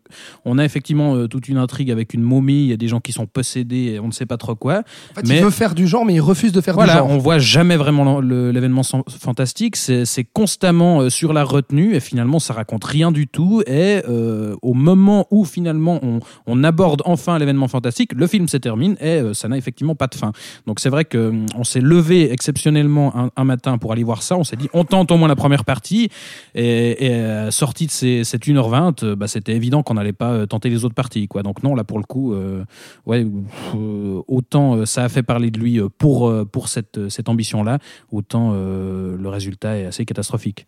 on 0.45 0.59
a 0.59 0.65
effectivement 0.65 1.17
euh, 1.17 1.29
toute 1.47 1.53
une 1.53 1.59
intrigue 1.59 1.91
avec 1.91 2.15
une 2.15 2.23
momie, 2.23 2.63
il 2.65 2.69
y 2.69 2.73
a 2.73 2.77
des 2.77 2.89
gens 2.89 3.01
qui 3.01 3.13
sont 3.13 3.27
possédés, 3.27 3.93
et 3.95 4.01
on 4.01 4.07
ne 4.09 4.13
sait 4.13 4.27
pas 4.27 4.37
trop 4.37 4.55
quoi. 4.55 4.83
En 5.13 5.15
fait, 5.21 5.27
Mais- 5.29 5.39
il 5.39 5.45
veut 5.45 5.51
faire 5.51 5.75
du 5.75 5.87
genre, 5.87 6.05
mais 6.05 6.15
il 6.15 6.21
refuse 6.21 6.53
de 6.53 6.61
faire 6.61 6.75
Voilà, 6.75 6.95
du 6.95 6.99
genre. 6.99 7.11
on 7.11 7.19
voit 7.19 7.39
jamais 7.39 7.77
vraiment 7.77 8.21
l'événement 8.21 8.83
fantastique. 9.21 9.77
C'est 9.77 10.25
constamment 10.33 11.01
euh, 11.03 11.11
sur 11.11 11.33
la 11.33 11.45
retenue 11.45 11.95
et 11.95 12.01
finalement 12.01 12.39
ça 12.39 12.53
raconte 12.55 12.85
rien 12.85 13.13
du 13.13 13.27
tout. 13.29 13.63
Et 13.67 14.03
euh, 14.09 14.55
au 14.63 14.75
moment 14.75 15.27
où 15.31 15.45
finalement 15.45 15.99
on, 16.03 16.21
on 16.47 16.65
aborde 16.65 17.03
enfin 17.05 17.39
l'événement 17.39 17.69
fantastique, 17.69 18.13
le 18.15 18.27
film 18.27 18.49
se 18.49 18.57
termine 18.57 18.97
et 19.01 19.21
euh, 19.21 19.35
ça 19.35 19.49
n'a 19.49 19.57
effectivement 19.57 19.95
pas 19.95 20.07
de 20.07 20.15
fin. 20.15 20.33
Donc 20.67 20.81
c'est 20.81 20.89
vrai 20.91 21.05
que 21.05 21.29
hum, 21.29 21.47
on 21.57 21.65
s'est 21.65 21.81
levé 21.81 22.33
exceptionnellement 22.33 23.17
un, 23.17 23.31
un 23.37 23.45
matin 23.45 23.79
pour 23.79 23.93
aller 23.93 24.05
voir 24.05 24.23
ça. 24.23 24.37
On 24.37 24.45
s'est 24.45 24.57
dit 24.57 24.69
on 24.73 24.85
tente 24.85 25.11
au 25.11 25.17
moins 25.17 25.29
la 25.29 25.37
première 25.37 25.65
partie 25.65 26.09
et, 26.55 27.07
et 27.07 27.51
sorti 27.51 27.87
de 27.87 27.91
ces, 27.91 28.25
cette 28.25 28.47
1h20, 28.47 29.05
euh, 29.05 29.17
bah, 29.17 29.27
c'était 29.29 29.55
évident 29.55 29.83
qu'on 29.83 29.95
n'allait 29.95 30.13
pas 30.13 30.47
tenter 30.47 30.69
les 30.71 30.85
autres 30.85 30.95
parties. 30.95 31.29
Quoi. 31.29 31.36
Donc 31.43 31.63
non, 31.63 31.75
là 31.75 31.85
pour 31.85 31.99
le 31.99 32.05
coup, 32.05 32.35
euh, 32.35 32.65
euh, 33.09 34.23
autant 34.29 34.77
euh, 34.77 34.87
ça 34.87 35.05
a 35.05 35.09
fait 35.09 35.23
parler 35.23 35.51
de 35.51 35.59
lui 35.59 35.81
pour, 35.99 36.33
cette, 36.69 37.29
ambition-là, 37.29 37.79
autant 38.11 38.53
le 38.53 39.29
résultat 39.29 39.79
est 39.79 39.87
assez 39.87 40.05
catastrophique. 40.05 40.67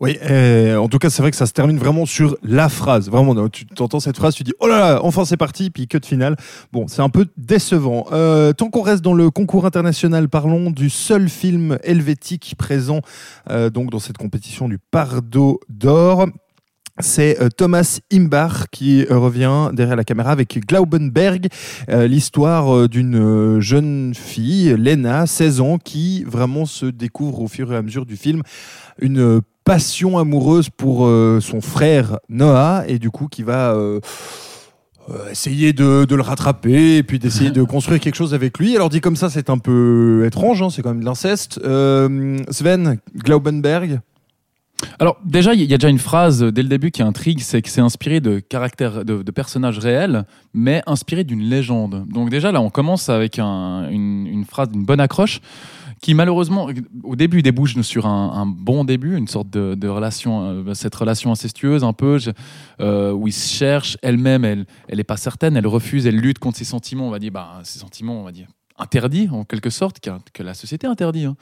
Oui, 0.00 0.18
en 0.76 0.88
tout 0.88 0.98
cas, 0.98 1.08
c'est 1.08 1.22
vrai 1.22 1.30
que 1.30 1.36
ça 1.36 1.46
se 1.46 1.52
termine 1.52 1.78
vraiment 1.78 2.04
sur 2.04 2.36
la 2.42 2.68
phrase. 2.68 3.08
Vraiment, 3.08 3.48
tu 3.48 3.64
t'entends 3.64 4.00
cette 4.00 4.16
phrase, 4.16 4.34
tu 4.34 4.42
dis 4.42 4.52
oh 4.60 4.66
là 4.66 4.78
là, 4.78 5.00
enfin 5.02 5.24
c'est 5.24 5.36
parti, 5.36 5.70
puis 5.70 5.86
que 5.86 5.96
de 5.96 6.04
finale. 6.04 6.36
Bon, 6.72 6.88
c'est 6.88 7.00
un 7.00 7.08
peu 7.08 7.26
décevant. 7.36 8.04
Tant 8.56 8.70
qu'on 8.70 8.82
reste 8.82 9.02
dans 9.02 9.14
le 9.14 9.30
concours 9.30 9.66
international, 9.66 10.28
parlons 10.28 10.70
du 10.70 10.90
seul 10.90 11.28
film 11.28 11.78
helvétique 11.84 12.54
présent 12.58 13.00
dans 13.48 13.98
cette 13.98 14.18
compétition 14.18 14.68
du 14.68 14.78
Pardo 14.78 15.60
d'or. 15.68 16.26
C'est 17.00 17.40
euh, 17.40 17.48
Thomas 17.48 18.00
Imbar 18.12 18.70
qui 18.70 19.04
euh, 19.10 19.18
revient 19.18 19.70
derrière 19.72 19.96
la 19.96 20.04
caméra 20.04 20.30
avec 20.30 20.64
Glaubenberg, 20.64 21.48
euh, 21.88 22.06
l'histoire 22.06 22.88
d'une 22.88 23.60
jeune 23.60 24.14
fille, 24.14 24.76
Lena, 24.76 25.26
16 25.26 25.60
ans, 25.60 25.78
qui 25.78 26.22
vraiment 26.24 26.66
se 26.66 26.86
découvre 26.86 27.40
au 27.40 27.48
fur 27.48 27.72
et 27.72 27.76
à 27.76 27.82
mesure 27.82 28.06
du 28.06 28.16
film 28.16 28.42
une 29.00 29.40
passion 29.64 30.18
amoureuse 30.18 30.68
pour 30.70 31.06
euh, 31.06 31.40
son 31.40 31.60
frère 31.60 32.18
Noah 32.28 32.84
et 32.86 32.98
du 32.98 33.10
coup 33.10 33.28
qui 33.28 33.42
va 33.42 33.74
euh, 35.10 35.30
essayer 35.30 35.72
de, 35.72 36.04
de 36.04 36.14
le 36.14 36.22
rattraper 36.22 36.98
et 36.98 37.02
puis 37.02 37.18
d'essayer 37.18 37.50
de 37.50 37.62
construire 37.64 38.00
quelque 38.00 38.14
chose 38.14 38.34
avec 38.34 38.58
lui. 38.58 38.76
Alors 38.76 38.88
dit 38.88 39.00
comme 39.00 39.16
ça, 39.16 39.30
c'est 39.30 39.50
un 39.50 39.58
peu 39.58 40.24
étrange, 40.26 40.62
hein, 40.62 40.70
c'est 40.70 40.82
quand 40.82 40.90
même 40.90 41.00
de 41.00 41.04
l'inceste. 41.04 41.60
Euh, 41.64 42.38
Sven 42.50 42.98
Glaubenberg, 43.14 44.00
Alors 45.00 45.18
déjà, 45.24 45.54
il 45.54 45.62
y 45.62 45.74
a 45.74 45.78
déjà 45.78 45.88
une 45.88 45.98
phrase 45.98 46.42
dès 46.42 46.62
le 46.62 46.68
début 46.68 46.90
qui 46.90 47.02
intrigue, 47.02 47.40
c'est 47.40 47.62
que 47.62 47.68
c'est 47.68 47.80
inspiré 47.80 48.20
de 48.20 48.38
caractères, 48.38 49.04
de, 49.04 49.22
personnages 49.30 49.78
réels, 49.78 50.24
mais 50.52 50.82
inspiré 50.86 51.24
d'une 51.24 51.42
légende. 51.42 52.06
Donc 52.08 52.30
déjà 52.30 52.52
là, 52.52 52.60
on 52.60 52.70
commence 52.70 53.08
avec 53.08 53.38
un- 53.38 53.88
une, 53.90 54.44
phrase, 54.44 54.68
une 54.72 54.84
bonne 54.84 55.00
accroche, 55.00 55.40
qui 56.00 56.14
malheureusement, 56.14 56.68
au 57.02 57.16
début, 57.16 57.42
débouche 57.42 57.80
sur 57.80 58.06
un, 58.06 58.46
bon 58.46 58.84
début, 58.84 59.16
une 59.16 59.26
sorte 59.26 59.50
de, 59.50 59.88
relation, 59.88 60.42
euh, 60.42 60.74
cette 60.74 60.94
relation 60.94 61.32
incestueuse 61.32 61.82
un 61.82 61.92
peu, 61.92 62.18
euh, 62.80 63.12
où 63.12 63.26
ils 63.26 63.32
se 63.32 63.52
cherchent. 63.52 63.96
Elle-même, 64.02 64.44
elle, 64.44 64.66
elle 64.88 65.02
pas 65.04 65.16
certaine, 65.16 65.56
elle 65.56 65.66
refuse, 65.66 66.06
elle 66.06 66.16
lutte 66.16 66.38
contre 66.38 66.58
ses 66.58 66.64
sentiments. 66.64 67.08
On 67.08 67.10
va 67.10 67.18
dire, 67.18 67.32
bah, 67.32 67.60
ses 67.64 67.78
sentiments, 67.78 68.20
on 68.20 68.24
va 68.24 68.32
dire 68.32 68.46
interdits 68.76 69.28
en 69.30 69.44
quelque 69.44 69.70
sorte, 69.70 70.00
que, 70.00 70.10
que 70.32 70.42
la 70.42 70.52
société 70.54 70.86
interdit. 70.86 71.26
hein. 71.26 71.36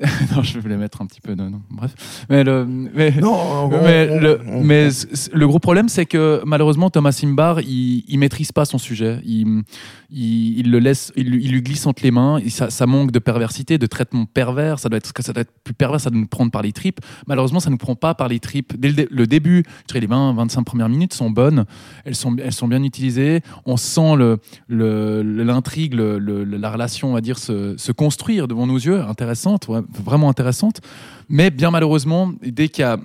non, 0.36 0.42
je 0.44 0.60
vais 0.60 0.68
les 0.68 0.76
mettre 0.76 1.02
un 1.02 1.06
petit 1.06 1.20
peu. 1.20 1.34
Non, 1.34 1.50
non, 1.50 1.60
bref, 1.70 2.24
mais 2.30 2.44
le, 2.44 2.64
mais, 2.64 3.10
non, 3.20 3.68
mais, 3.82 4.20
le, 4.20 4.40
mais 4.62 4.88
le 5.32 5.46
gros 5.48 5.58
problème, 5.58 5.88
c'est 5.88 6.06
que 6.06 6.40
malheureusement, 6.46 6.88
Thomas 6.88 7.10
Simbar, 7.10 7.60
il, 7.62 8.04
il 8.06 8.18
maîtrise 8.18 8.52
pas 8.52 8.64
son 8.64 8.78
sujet. 8.78 9.20
Il, 9.24 9.62
il, 10.10 10.58
il 10.60 10.70
le 10.70 10.78
laisse, 10.78 11.12
il, 11.16 11.28
lui- 11.30 11.62
glisse 11.62 11.84
entre 11.86 12.04
les 12.04 12.12
mains. 12.12 12.38
Et 12.38 12.48
ça, 12.48 12.70
ça 12.70 12.86
manque 12.86 13.10
de 13.10 13.18
perversité, 13.18 13.76
de 13.76 13.86
traitement 13.86 14.24
pervers. 14.24 14.78
Ça 14.78 14.88
doit 14.88 14.98
être, 14.98 15.12
ça 15.18 15.32
doit 15.32 15.40
être 15.42 15.52
plus 15.64 15.74
pervers, 15.74 16.00
ça 16.00 16.10
doit 16.10 16.20
nous 16.20 16.28
prendre 16.28 16.52
par 16.52 16.62
les 16.62 16.72
tripes. 16.72 17.00
Malheureusement, 17.26 17.58
ça 17.58 17.68
nous 17.70 17.76
prend 17.76 17.96
pas 17.96 18.14
par 18.14 18.28
les 18.28 18.38
tripes. 18.38 18.78
Dès 18.78 18.88
le, 18.88 18.94
dé- 18.94 19.08
le 19.10 19.26
début, 19.26 19.64
je 19.82 19.88
dirais 19.88 20.00
les 20.00 20.06
20, 20.06 20.34
25 20.34 20.62
premières 20.62 20.88
minutes 20.88 21.12
sont 21.12 21.30
bonnes. 21.30 21.64
Elles 22.04 22.14
sont, 22.14 22.36
elles 22.36 22.52
sont 22.52 22.68
bien 22.68 22.84
utilisées. 22.84 23.40
On 23.66 23.76
sent 23.76 24.14
l'intrigue, 24.68 25.94
le, 25.94 26.18
le- 26.18 26.44
la 26.44 26.70
relation, 26.70 27.10
on 27.10 27.14
va 27.14 27.20
dire, 27.20 27.38
se, 27.38 27.76
se 27.76 27.92
construire 27.92 28.48
devant 28.48 28.66
nos 28.66 28.76
yeux. 28.78 29.00
Intéressante, 29.00 29.68
ouais, 29.68 29.80
vraiment 29.92 30.28
intéressante. 30.28 30.80
Mais 31.28 31.50
bien 31.50 31.70
malheureusement, 31.70 32.32
dès 32.42 32.68
qu'il 32.68 32.82
y 32.82 32.84
a 32.84 32.98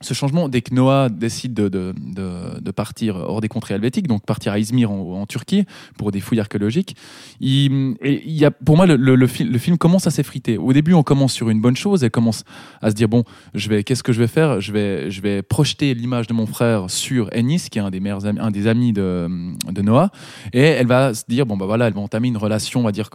ce 0.00 0.14
changement, 0.14 0.48
dès 0.48 0.60
que 0.60 0.74
Noah 0.74 1.08
décide 1.08 1.54
de, 1.54 2.70
partir 2.72 3.16
hors 3.16 3.40
des 3.40 3.48
contrées 3.48 3.74
helvétiques, 3.74 4.06
donc 4.06 4.24
partir 4.24 4.52
à 4.52 4.58
Izmir 4.58 4.90
en, 4.90 5.26
Turquie 5.26 5.64
pour 5.96 6.12
des 6.12 6.20
fouilles 6.20 6.40
archéologiques, 6.40 6.96
il, 7.40 7.96
y 8.04 8.44
a, 8.44 8.50
pour 8.50 8.76
moi, 8.76 8.86
le, 8.86 9.26
film, 9.26 9.78
commence 9.78 10.06
à 10.06 10.10
s'effriter. 10.10 10.56
Au 10.58 10.72
début, 10.72 10.94
on 10.94 11.02
commence 11.02 11.32
sur 11.32 11.50
une 11.50 11.60
bonne 11.60 11.76
chose 11.76 12.04
et 12.04 12.10
commence 12.10 12.44
à 12.80 12.90
se 12.90 12.94
dire 12.94 13.08
bon, 13.08 13.24
je 13.54 13.68
vais, 13.68 13.82
qu'est-ce 13.84 14.02
que 14.02 14.12
je 14.12 14.20
vais 14.20 14.28
faire? 14.28 14.60
Je 14.60 14.72
vais, 14.72 15.10
je 15.10 15.20
vais 15.20 15.42
projeter 15.42 15.94
l'image 15.94 16.26
de 16.26 16.32
mon 16.32 16.46
frère 16.46 16.88
sur 16.88 17.28
Ennis, 17.32 17.68
qui 17.70 17.78
est 17.78 17.82
un 17.82 17.90
des 17.90 18.00
meilleurs 18.00 18.26
un 18.26 18.50
des 18.50 18.66
amis 18.66 18.92
de, 18.92 19.28
de 19.70 19.82
Noah, 19.82 20.10
et 20.52 20.60
elle 20.60 20.86
va 20.86 21.14
se 21.14 21.24
dire 21.28 21.46
bon 21.46 21.56
bah 21.56 21.66
voilà, 21.66 21.88
elle 21.88 21.94
va 21.94 22.00
entamer 22.00 22.28
une 22.28 22.36
relation, 22.36 22.80
on 22.80 22.84
va 22.84 22.92
dire 22.92 23.10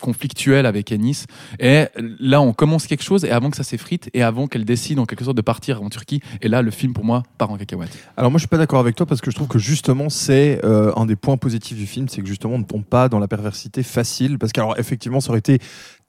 conflictuelle 0.00 0.66
avec 0.66 0.92
Ennis. 0.92 1.26
Et 1.58 1.86
là, 2.18 2.40
on 2.40 2.52
commence 2.52 2.86
quelque 2.86 3.04
chose, 3.04 3.24
et 3.24 3.30
avant 3.30 3.50
que 3.50 3.56
ça 3.56 3.64
s'effrite, 3.64 4.10
et 4.14 4.22
avant 4.22 4.46
qu'elle 4.46 4.64
décide 4.64 4.98
en 4.98 5.06
quelque 5.06 5.24
sorte 5.24 5.36
de 5.36 5.42
partir 5.42 5.82
en 5.82 5.88
Turquie, 5.88 6.20
et 6.40 6.48
là, 6.48 6.62
le 6.62 6.70
film 6.70 6.92
pour 6.92 7.04
moi 7.04 7.22
part 7.38 7.50
en 7.50 7.56
cacahuète. 7.56 7.96
Alors 8.16 8.30
moi 8.30 8.38
je 8.38 8.42
suis 8.42 8.48
pas 8.48 8.58
d'accord 8.58 8.80
avec 8.80 8.94
toi 8.96 9.06
parce 9.06 9.20
que 9.20 9.30
je 9.30 9.36
trouve 9.36 9.48
que 9.48 9.58
justement 9.58 10.08
c'est 10.08 10.60
euh, 10.64 10.92
un 10.96 11.06
des 11.06 11.16
points 11.16 11.36
positifs 11.36 11.76
du 11.76 11.86
film, 11.86 12.08
c'est 12.08 12.20
que 12.20 12.26
justement 12.26 12.54
on 12.54 12.58
ne 12.58 12.64
tombe 12.64 12.84
pas 12.84 13.08
dans 13.08 13.18
la 13.18 13.28
perversité 13.28 13.82
facile 13.82 14.38
parce 14.38 14.52
qu'alors 14.52 14.78
effectivement 14.78 15.20
ça 15.20 15.30
aurait 15.30 15.38
été 15.38 15.58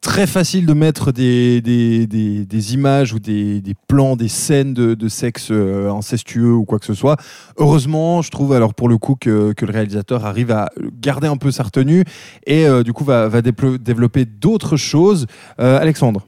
très 0.04 0.28
facile 0.28 0.66
de 0.66 0.74
mettre 0.74 1.12
des, 1.12 1.62
des, 1.62 2.06
des, 2.06 2.46
des 2.46 2.74
images 2.74 3.14
ou 3.14 3.20
des, 3.20 3.62
des 3.62 3.74
plans, 3.88 4.16
des 4.16 4.28
scènes 4.28 4.74
de, 4.74 4.94
de 4.94 5.08
sexe 5.08 5.48
euh, 5.50 5.90
incestueux 5.90 6.54
ou 6.54 6.66
quoi 6.66 6.78
que 6.78 6.86
ce 6.86 6.94
soit. 6.94 7.16
Heureusement, 7.58 8.22
je 8.22 8.30
trouve 8.30 8.54
alors 8.54 8.74
pour 8.74 8.90
le 8.90 8.98
coup 8.98 9.16
que, 9.16 9.54
que 9.54 9.66
le 9.66 9.72
réalisateur 9.72 10.26
arrive 10.26 10.52
à 10.52 10.70
garder 11.02 11.28
un 11.28 11.38
peu 11.38 11.52
sa 11.52 11.64
retenue 11.64 12.04
et 12.46 12.68
euh, 12.68 12.84
du 12.84 12.92
coup 12.92 13.06
va, 13.06 13.30
va 13.30 13.42
développer 13.42 14.26
d'autres 14.26 14.76
choses. 14.76 15.26
Euh, 15.60 15.80
Alexandre 15.80 16.28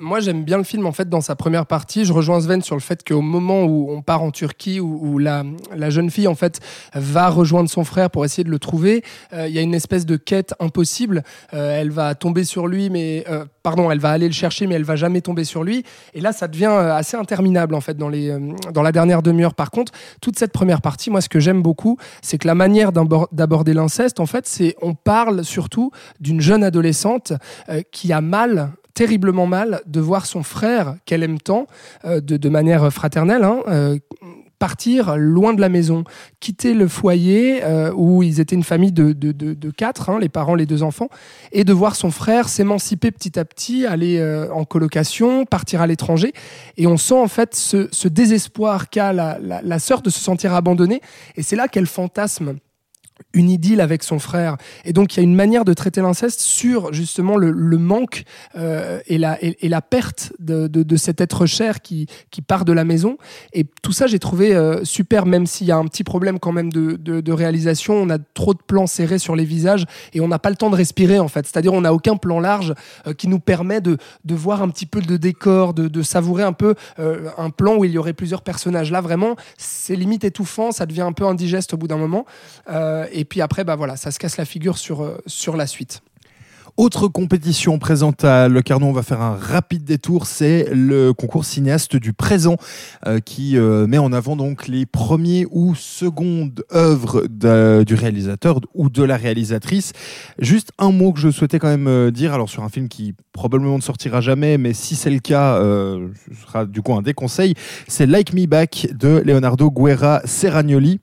moi 0.00 0.20
j'aime 0.20 0.44
bien 0.44 0.56
le 0.56 0.64
film 0.64 0.86
en 0.86 0.92
fait 0.92 1.08
dans 1.08 1.20
sa 1.20 1.36
première 1.36 1.66
partie. 1.66 2.04
Je 2.04 2.12
rejoins 2.12 2.40
Sven 2.40 2.62
sur 2.62 2.74
le 2.74 2.80
fait 2.80 3.06
qu'au 3.06 3.20
moment 3.20 3.64
où 3.64 3.90
on 3.90 4.02
part 4.02 4.22
en 4.22 4.30
Turquie, 4.30 4.80
où, 4.80 5.18
la, 5.18 5.44
la 5.76 5.90
jeune 5.90 6.10
fille 6.10 6.26
en 6.26 6.34
fait 6.34 6.60
va 6.94 7.28
rejoindre 7.28 7.68
son 7.68 7.84
frère 7.84 8.10
pour 8.10 8.24
essayer 8.24 8.42
de 8.42 8.50
le 8.50 8.58
trouver, 8.58 9.04
euh, 9.32 9.46
il 9.46 9.54
y 9.54 9.58
a 9.58 9.62
une 9.62 9.74
espèce 9.74 10.06
de 10.06 10.16
quête 10.16 10.54
impossible. 10.58 11.22
Euh, 11.52 11.78
elle 11.80 11.90
va 11.90 12.14
tomber 12.14 12.44
sur 12.44 12.66
lui, 12.66 12.88
mais 12.90 13.24
euh, 13.28 13.44
pardon, 13.62 13.90
elle 13.90 13.98
va 13.98 14.10
aller 14.10 14.26
le 14.26 14.32
chercher, 14.32 14.66
mais 14.66 14.74
elle 14.74 14.84
va 14.84 14.96
jamais 14.96 15.20
tomber 15.20 15.44
sur 15.44 15.62
lui. 15.62 15.84
Et 16.14 16.20
là, 16.20 16.32
ça 16.32 16.48
devient 16.48 16.66
assez 16.66 17.16
interminable 17.16 17.74
en 17.74 17.80
fait 17.80 17.96
dans 17.96 18.08
les 18.08 18.36
dans 18.72 18.82
la 18.82 18.92
dernière 18.92 19.22
demi-heure. 19.22 19.54
Par 19.54 19.70
contre, 19.70 19.92
toute 20.20 20.38
cette 20.38 20.52
première 20.52 20.80
partie, 20.80 21.10
moi 21.10 21.20
ce 21.20 21.28
que 21.28 21.40
j'aime 21.40 21.62
beaucoup, 21.62 21.98
c'est 22.22 22.38
que 22.38 22.46
la 22.46 22.54
manière 22.54 22.92
d'abor- 22.92 23.28
d'aborder 23.32 23.74
l'inceste, 23.74 24.20
en 24.20 24.26
fait, 24.26 24.46
c'est 24.46 24.74
on 24.80 24.94
parle 24.94 25.44
surtout 25.44 25.90
d'une 26.20 26.40
jeune 26.40 26.64
adolescente 26.64 27.34
qui 27.92 28.12
a 28.12 28.20
mal 28.20 28.70
terriblement 28.94 29.46
mal 29.46 29.80
de 29.86 30.00
voir 30.00 30.26
son 30.26 30.42
frère 30.42 30.96
qu'elle 31.04 31.22
aime 31.22 31.38
tant, 31.38 31.66
euh, 32.04 32.20
de, 32.20 32.36
de 32.36 32.48
manière 32.48 32.92
fraternelle, 32.92 33.44
hein, 33.44 33.60
euh, 33.68 33.98
partir 34.60 35.16
loin 35.16 35.54
de 35.54 35.60
la 35.60 35.70
maison, 35.70 36.04
quitter 36.38 36.74
le 36.74 36.86
foyer 36.86 37.64
euh, 37.64 37.92
où 37.96 38.22
ils 38.22 38.40
étaient 38.40 38.54
une 38.54 38.62
famille 38.62 38.92
de, 38.92 39.12
de, 39.12 39.32
de, 39.32 39.70
quatre, 39.70 40.10
hein, 40.10 40.18
les 40.20 40.28
parents, 40.28 40.54
les 40.54 40.66
deux 40.66 40.82
enfants, 40.82 41.08
et 41.50 41.64
de 41.64 41.72
voir 41.72 41.96
son 41.96 42.10
frère 42.10 42.48
s'émanciper 42.48 43.10
petit 43.10 43.38
à 43.38 43.46
petit, 43.46 43.86
aller 43.86 44.18
euh, 44.18 44.52
en 44.52 44.64
colocation, 44.64 45.46
partir 45.46 45.80
à 45.80 45.86
l'étranger. 45.86 46.34
Et 46.76 46.86
on 46.86 46.98
sent 46.98 47.14
en 47.14 47.28
fait 47.28 47.54
ce, 47.54 47.88
ce 47.90 48.06
désespoir 48.06 48.90
qu'a 48.90 49.14
la, 49.14 49.38
la, 49.40 49.62
la 49.62 49.78
sœur 49.78 50.02
de 50.02 50.10
se 50.10 50.20
sentir 50.20 50.52
abandonnée. 50.52 51.00
Et 51.36 51.42
c'est 51.42 51.56
là 51.56 51.66
qu'elle 51.66 51.86
fantasme 51.86 52.56
une 53.32 53.50
idylle 53.50 53.80
avec 53.80 54.02
son 54.02 54.18
frère. 54.18 54.56
Et 54.84 54.92
donc, 54.92 55.14
il 55.14 55.16
y 55.18 55.20
a 55.20 55.22
une 55.22 55.34
manière 55.34 55.64
de 55.64 55.72
traiter 55.72 56.00
l'inceste 56.00 56.40
sur 56.40 56.92
justement 56.92 57.36
le, 57.36 57.78
manque 57.78 58.24
euh, 58.56 59.00
et, 59.06 59.18
la, 59.18 59.38
et, 59.40 59.68
la 59.68 59.82
perte 59.82 60.32
de, 60.38 60.66
de, 60.66 60.96
cet 60.96 61.20
être 61.20 61.46
cher 61.46 61.80
qui, 61.80 62.06
qui 62.30 62.42
part 62.42 62.64
de 62.64 62.72
la 62.72 62.84
maison. 62.84 63.16
Et 63.52 63.64
tout 63.82 63.92
ça, 63.92 64.06
j'ai 64.06 64.18
trouvé 64.18 64.54
euh, 64.54 64.84
super, 64.84 65.26
même 65.26 65.46
s'il 65.46 65.66
y 65.66 65.72
a 65.72 65.76
un 65.76 65.84
petit 65.86 66.04
problème 66.04 66.38
quand 66.38 66.52
même 66.52 66.72
de, 66.72 66.96
de, 66.96 67.32
réalisation. 67.32 67.94
On 67.94 68.10
a 68.10 68.18
trop 68.18 68.54
de 68.54 68.60
plans 68.66 68.86
serrés 68.86 69.18
sur 69.18 69.36
les 69.36 69.44
visages 69.44 69.86
et 70.12 70.20
on 70.20 70.28
n'a 70.28 70.38
pas 70.38 70.50
le 70.50 70.56
temps 70.56 70.70
de 70.70 70.76
respirer, 70.76 71.18
en 71.18 71.28
fait. 71.28 71.46
C'est-à-dire, 71.46 71.72
on 71.72 71.82
n'a 71.82 71.94
aucun 71.94 72.16
plan 72.16 72.40
large 72.40 72.74
euh, 73.06 73.14
qui 73.14 73.28
nous 73.28 73.38
permet 73.38 73.80
de, 73.80 73.96
de 74.24 74.34
voir 74.34 74.62
un 74.62 74.68
petit 74.68 74.86
peu 74.86 75.00
de 75.00 75.16
décor, 75.16 75.74
de, 75.74 75.88
de 75.88 76.02
savourer 76.02 76.42
un 76.42 76.52
peu 76.52 76.74
un 76.98 77.50
plan 77.50 77.76
où 77.76 77.84
il 77.84 77.92
y 77.92 77.98
aurait 77.98 78.12
plusieurs 78.12 78.42
personnages. 78.42 78.90
Là, 78.90 79.00
vraiment, 79.00 79.36
c'est 79.56 79.96
limite 79.96 80.24
étouffant, 80.24 80.72
ça 80.72 80.86
devient 80.86 81.02
un 81.02 81.12
peu 81.12 81.24
indigeste 81.24 81.74
au 81.74 81.76
bout 81.76 81.88
d'un 81.88 81.96
moment. 81.96 82.26
Euh, 83.10 83.18
et 83.18 83.24
puis 83.24 83.40
après, 83.40 83.64
bah 83.64 83.76
voilà, 83.76 83.96
ça 83.96 84.10
se 84.10 84.18
casse 84.18 84.36
la 84.36 84.44
figure 84.44 84.78
sur, 84.78 85.02
euh, 85.02 85.18
sur 85.26 85.56
la 85.56 85.66
suite. 85.66 86.02
Autre 86.76 87.08
compétition 87.08 87.78
présente 87.78 88.24
à 88.24 88.48
Locarno, 88.48 88.86
on 88.86 88.92
va 88.92 89.02
faire 89.02 89.20
un 89.20 89.34
rapide 89.34 89.84
détour, 89.84 90.24
c'est 90.24 90.68
le 90.72 91.12
concours 91.12 91.44
cinéaste 91.44 91.96
du 91.96 92.12
présent 92.12 92.56
euh, 93.06 93.18
qui 93.18 93.56
met 93.58 93.98
en 93.98 94.12
avant 94.12 94.36
donc 94.36 94.68
les 94.68 94.86
premiers 94.86 95.46
ou 95.50 95.74
secondes 95.74 96.64
œuvres 96.72 97.26
du 97.26 97.94
réalisateur 97.94 98.60
ou 98.72 98.88
de 98.88 99.02
la 99.02 99.16
réalisatrice. 99.16 99.92
Juste 100.38 100.70
un 100.78 100.92
mot 100.92 101.12
que 101.12 101.18
je 101.18 101.30
souhaitais 101.30 101.58
quand 101.58 101.76
même 101.76 102.12
dire, 102.12 102.32
alors 102.32 102.48
sur 102.48 102.62
un 102.62 102.68
film 102.68 102.88
qui 102.88 103.14
probablement 103.32 103.76
ne 103.76 103.82
sortira 103.82 104.20
jamais, 104.20 104.56
mais 104.56 104.72
si 104.72 104.94
c'est 104.94 105.10
le 105.10 105.18
cas, 105.18 105.58
ce 105.58 106.46
sera 106.46 106.64
du 106.66 106.82
coup 106.82 106.94
un 106.94 107.02
déconseil, 107.02 107.54
c'est 107.88 108.06
Like 108.06 108.32
Me 108.32 108.46
Back 108.46 108.88
de 108.92 109.22
Leonardo 109.26 109.70
Guerra 109.70 110.22
Serragnoli 110.24 111.00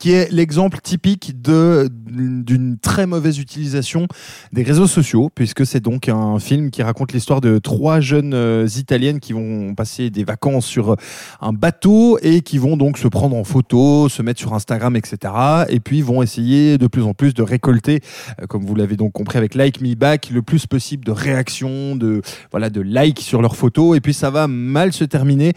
qui 0.00 0.10
est 0.10 0.32
l'exemple 0.32 0.78
typique 0.82 1.40
d'une 1.40 2.76
très 2.82 3.06
mauvaise 3.06 3.38
utilisation 3.38 4.08
des 4.52 4.64
réseaux 4.64 4.88
sociaux, 4.88 5.30
puisque 5.32 5.64
c'est 5.64 5.80
donc 5.80 6.08
un 6.08 6.40
film 6.40 6.72
qui 6.72 6.82
raconte 6.82 7.12
l'histoire 7.12 7.40
de 7.40 7.58
trois 7.58 8.00
jeunes 8.00 8.34
euh, 8.34 8.66
italiennes 8.76 9.20
qui 9.20 9.32
vont 9.32 9.74
passer 9.76 10.10
des 10.10 10.24
vacances 10.24 10.66
sur 10.66 10.92
euh, 10.92 10.96
un 11.40 11.52
bateau 11.52 12.18
et 12.20 12.40
qui 12.40 12.58
vont 12.58 12.76
donc 12.76 12.98
se 12.98 13.06
prendre 13.06 13.36
en 13.36 13.44
photo, 13.44 14.08
se 14.08 14.22
mettre 14.22 14.40
sur 14.40 14.54
Instagram, 14.54 14.96
etc. 14.96 15.32
Et 15.68 15.78
puis 15.78 16.02
vont 16.02 16.20
essayer 16.20 16.78
de 16.78 16.88
plus 16.88 17.02
en 17.02 17.14
plus 17.14 17.32
de 17.32 17.42
récolter, 17.42 18.00
euh, 18.42 18.46
comme 18.46 18.64
vous 18.64 18.74
l'avez 18.74 18.96
donc 18.96 19.12
compris 19.12 19.38
avec 19.38 19.54
Like 19.54 19.80
Me 19.80 19.94
Back, 19.94 20.30
le 20.30 20.42
plus 20.42 20.66
possible 20.66 21.04
de 21.04 21.12
réactions, 21.12 21.94
de 21.94 22.22
voilà, 22.50 22.70
de 22.70 22.80
likes 22.80 23.20
sur 23.20 23.40
leurs 23.40 23.54
photos. 23.54 23.96
Et 23.96 24.00
puis 24.00 24.14
ça 24.14 24.30
va 24.30 24.48
mal 24.48 24.92
se 24.92 25.04
terminer 25.04 25.52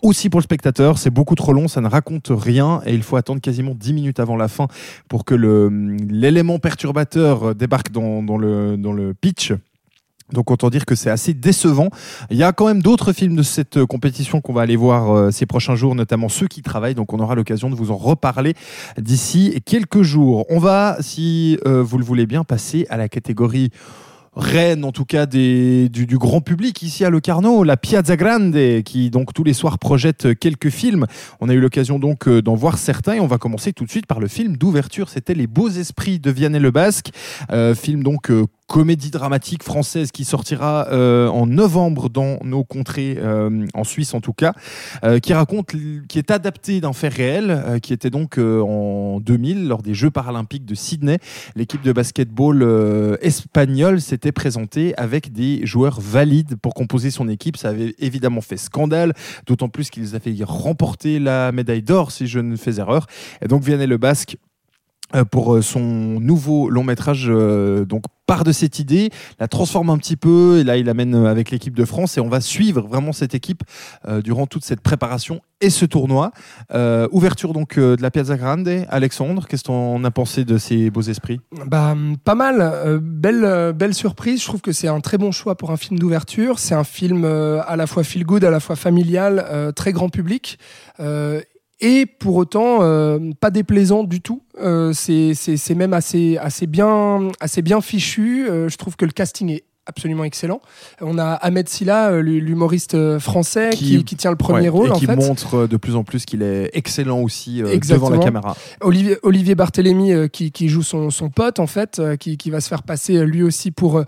aussi 0.00 0.30
pour 0.30 0.40
le 0.40 0.44
spectateur. 0.44 0.96
C'est 0.96 1.10
beaucoup 1.10 1.34
trop 1.34 1.52
long, 1.52 1.68
ça 1.68 1.82
ne 1.82 1.88
raconte 1.88 2.28
rien 2.30 2.80
et 2.86 2.94
il 2.94 3.02
faut 3.02 3.16
attendre 3.16 3.42
quasiment 3.42 3.73
10 3.74 3.92
minutes 3.92 4.20
avant 4.20 4.36
la 4.36 4.48
fin 4.48 4.68
pour 5.08 5.24
que 5.24 5.34
l'élément 5.34 6.58
perturbateur 6.58 7.54
débarque 7.54 7.90
dans, 7.90 8.22
dans 8.22 8.38
le, 8.38 8.76
dans 8.76 8.92
le 8.92 9.14
pitch. 9.14 9.52
Donc 10.32 10.50
autant 10.50 10.70
dire 10.70 10.86
que 10.86 10.94
c'est 10.94 11.10
assez 11.10 11.34
décevant. 11.34 11.90
Il 12.30 12.36
y 12.36 12.42
a 12.42 12.52
quand 12.52 12.66
même 12.66 12.82
d'autres 12.82 13.12
films 13.12 13.36
de 13.36 13.42
cette 13.42 13.84
compétition 13.84 14.40
qu'on 14.40 14.54
va 14.54 14.62
aller 14.62 14.76
voir 14.76 15.10
euh, 15.10 15.30
ces 15.30 15.44
prochains 15.44 15.76
jours, 15.76 15.94
notamment 15.94 16.28
ceux 16.28 16.48
qui 16.48 16.62
travaillent. 16.62 16.94
Donc 16.94 17.12
on 17.12 17.18
aura 17.18 17.34
l'occasion 17.34 17.68
de 17.68 17.74
vous 17.74 17.90
en 17.90 17.96
reparler 17.96 18.54
d'ici 18.98 19.60
quelques 19.66 20.02
jours. 20.02 20.46
On 20.48 20.58
va, 20.58 20.96
si 21.00 21.58
euh, 21.66 21.82
vous 21.82 21.98
le 21.98 22.04
voulez 22.04 22.26
bien, 22.26 22.42
passer 22.42 22.86
à 22.88 22.96
la 22.96 23.08
catégorie 23.08 23.70
reine 24.36 24.84
en 24.84 24.92
tout 24.92 25.04
cas 25.04 25.26
du, 25.26 25.88
du 25.88 26.18
grand 26.18 26.40
public 26.40 26.82
ici 26.82 27.04
à 27.04 27.10
Locarno, 27.10 27.64
la 27.64 27.76
Piazza 27.76 28.16
Grande, 28.16 28.82
qui 28.84 29.10
donc 29.10 29.32
tous 29.32 29.44
les 29.44 29.52
soirs 29.52 29.78
projette 29.78 30.38
quelques 30.38 30.70
films. 30.70 31.06
On 31.40 31.48
a 31.48 31.54
eu 31.54 31.60
l'occasion 31.60 31.98
donc 31.98 32.28
euh, 32.28 32.42
d'en 32.42 32.54
voir 32.54 32.78
certains 32.78 33.14
et 33.14 33.20
on 33.20 33.26
va 33.26 33.38
commencer 33.38 33.72
tout 33.72 33.84
de 33.84 33.90
suite 33.90 34.06
par 34.06 34.20
le 34.20 34.28
film 34.28 34.56
d'ouverture. 34.56 35.08
C'était 35.08 35.34
Les 35.34 35.46
Beaux 35.46 35.68
Esprits 35.68 36.18
de 36.18 36.30
Vianney 36.30 36.58
Le 36.58 36.70
Basque, 36.70 37.10
euh, 37.50 37.74
film 37.74 38.02
donc 38.02 38.30
euh, 38.30 38.46
comédie 38.66 39.10
dramatique 39.10 39.62
française 39.62 40.10
qui 40.10 40.24
sortira 40.24 40.88
euh, 40.90 41.28
en 41.28 41.46
novembre 41.46 42.08
dans 42.08 42.38
nos 42.42 42.64
contrées, 42.64 43.16
euh, 43.18 43.66
en 43.74 43.84
Suisse 43.84 44.14
en 44.14 44.20
tout 44.20 44.32
cas, 44.32 44.52
euh, 45.04 45.18
qui 45.18 45.34
raconte, 45.34 45.66
qui 46.08 46.18
est 46.18 46.30
adapté 46.30 46.80
d'un 46.80 46.92
fait 46.92 47.08
réel, 47.08 47.78
qui 47.82 47.92
était 47.92 48.10
donc 48.10 48.38
en 48.38 49.20
2000 49.20 49.68
lors 49.68 49.82
des 49.82 49.94
Jeux 49.94 50.10
paralympiques 50.10 50.64
de 50.64 50.74
Sydney. 50.74 51.18
L'équipe 51.56 51.82
de 51.82 51.92
basketball 51.92 53.18
espagnole 53.20 54.00
s'était 54.00 54.32
présentée 54.32 54.94
avec 54.96 55.32
des 55.32 55.64
joueurs 55.66 56.00
valides 56.00 56.56
pour 56.56 56.74
composer 56.74 57.10
son 57.10 57.28
équipe. 57.28 57.56
Ça 57.56 57.68
avait 57.68 57.94
évidemment 57.98 58.40
fait 58.40 58.56
scandale, 58.56 59.12
d'autant 59.46 59.68
plus 59.68 59.90
qu'ils 59.90 60.14
avaient 60.16 60.34
remporté 60.42 61.18
la 61.18 61.52
médaille 61.52 61.82
d'or, 61.82 62.10
si 62.10 62.26
je 62.26 62.40
ne 62.40 62.56
fais 62.56 62.78
erreur. 62.78 63.06
Et 63.42 63.48
donc 63.48 63.62
Vianney 63.62 63.86
Le 63.86 63.98
Basque 63.98 64.36
pour 65.30 65.54
euh, 65.54 65.62
son 65.62 65.80
nouveau 65.80 66.68
long 66.70 66.84
métrage 66.84 67.26
euh, 67.28 67.84
donc 67.84 68.04
part 68.26 68.42
de 68.42 68.52
cette 68.52 68.78
idée, 68.78 69.10
la 69.38 69.48
transforme 69.48 69.90
un 69.90 69.98
petit 69.98 70.16
peu 70.16 70.58
et 70.58 70.64
là 70.64 70.76
il 70.76 70.86
l'amène 70.86 71.14
euh, 71.14 71.26
avec 71.26 71.50
l'équipe 71.50 71.76
de 71.76 71.84
France 71.84 72.16
et 72.16 72.20
on 72.20 72.28
va 72.28 72.40
suivre 72.40 72.80
vraiment 72.82 73.12
cette 73.12 73.34
équipe 73.34 73.62
euh, 74.08 74.22
durant 74.22 74.46
toute 74.46 74.64
cette 74.64 74.80
préparation 74.80 75.40
et 75.60 75.70
ce 75.70 75.84
tournoi. 75.84 76.32
Euh, 76.72 77.06
ouverture 77.12 77.52
donc 77.52 77.78
euh, 77.78 77.96
de 77.96 78.02
la 78.02 78.10
Piazza 78.10 78.36
Grande. 78.36 78.68
Alexandre, 78.88 79.46
qu'est-ce 79.46 79.64
qu'on 79.64 80.02
a 80.04 80.10
pensé 80.10 80.44
de 80.44 80.58
ces 80.58 80.90
beaux 80.90 81.02
esprits? 81.02 81.40
Bah, 81.66 81.94
pas 82.24 82.34
mal. 82.34 82.56
Euh, 82.60 82.98
belle, 83.00 83.44
euh, 83.44 83.72
belle 83.72 83.94
surprise. 83.94 84.40
Je 84.40 84.46
trouve 84.46 84.60
que 84.60 84.72
c'est 84.72 84.88
un 84.88 85.00
très 85.00 85.18
bon 85.18 85.32
choix 85.32 85.56
pour 85.56 85.70
un 85.70 85.76
film 85.76 85.98
d'ouverture. 85.98 86.58
C'est 86.58 86.74
un 86.74 86.84
film 86.84 87.24
euh, 87.24 87.62
à 87.66 87.76
la 87.76 87.86
fois 87.86 88.04
feel 88.04 88.24
good, 88.24 88.44
à 88.44 88.50
la 88.50 88.60
fois 88.60 88.76
familial, 88.76 89.44
euh, 89.50 89.72
très 89.72 89.92
grand 89.92 90.08
public. 90.08 90.58
Et 91.80 92.06
pour 92.06 92.36
autant, 92.36 92.78
euh, 92.82 93.18
pas 93.40 93.50
déplaisant 93.50 94.04
du 94.04 94.20
tout. 94.20 94.42
Euh, 94.60 94.92
c'est 94.94 95.74
même 95.74 95.92
assez, 95.92 96.38
assez, 96.38 96.66
bien, 96.66 97.28
assez 97.40 97.62
bien 97.62 97.80
fichu. 97.80 98.46
Euh, 98.48 98.68
je 98.68 98.76
trouve 98.76 98.96
que 98.96 99.04
le 99.04 99.10
casting 99.10 99.50
est 99.50 99.64
absolument 99.86 100.24
excellent. 100.24 100.62
On 101.02 101.18
a 101.18 101.32
Ahmed 101.32 101.68
Silla, 101.68 102.10
euh, 102.10 102.20
l'humoriste 102.22 103.18
français, 103.18 103.70
Qui- 103.74 103.98
qui, 103.98 104.04
qui 104.04 104.16
tient 104.16 104.30
le 104.30 104.36
premier 104.36 104.60
Ouais, 104.62 104.68
rôle. 104.70 104.88
et 104.88 104.90
en 104.92 104.94
qui 104.94 105.04
fait. 105.04 105.16
montre 105.16 105.66
de 105.66 105.76
plus 105.76 105.94
en 105.94 106.04
plus 106.04 106.24
qu'il 106.24 106.40
est 106.42 106.70
excellent 106.72 107.20
aussi 107.20 107.60
devant 107.60 108.08
la 108.08 108.16
caméra. 108.18 108.56
Olivier, 108.80 109.18
Olivier 109.22 109.54
Barthélémy 109.54 110.30
qui, 110.30 110.52
qui 110.52 110.68
joue 110.68 110.82
son, 110.82 111.10
son 111.10 111.28
pote 111.28 111.58
en 111.60 111.66
fait, 111.66 112.00
qui, 112.18 112.38
qui 112.38 112.50
va 112.50 112.62
se 112.62 112.68
faire 112.68 112.82
passer 112.84 113.26
lui 113.26 113.42
aussi 113.42 113.72
pour 113.72 114.02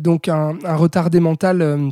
donc 0.00 0.26
un, 0.28 0.56
un 0.64 0.74
retardé 0.74 1.20
mental. 1.20 1.90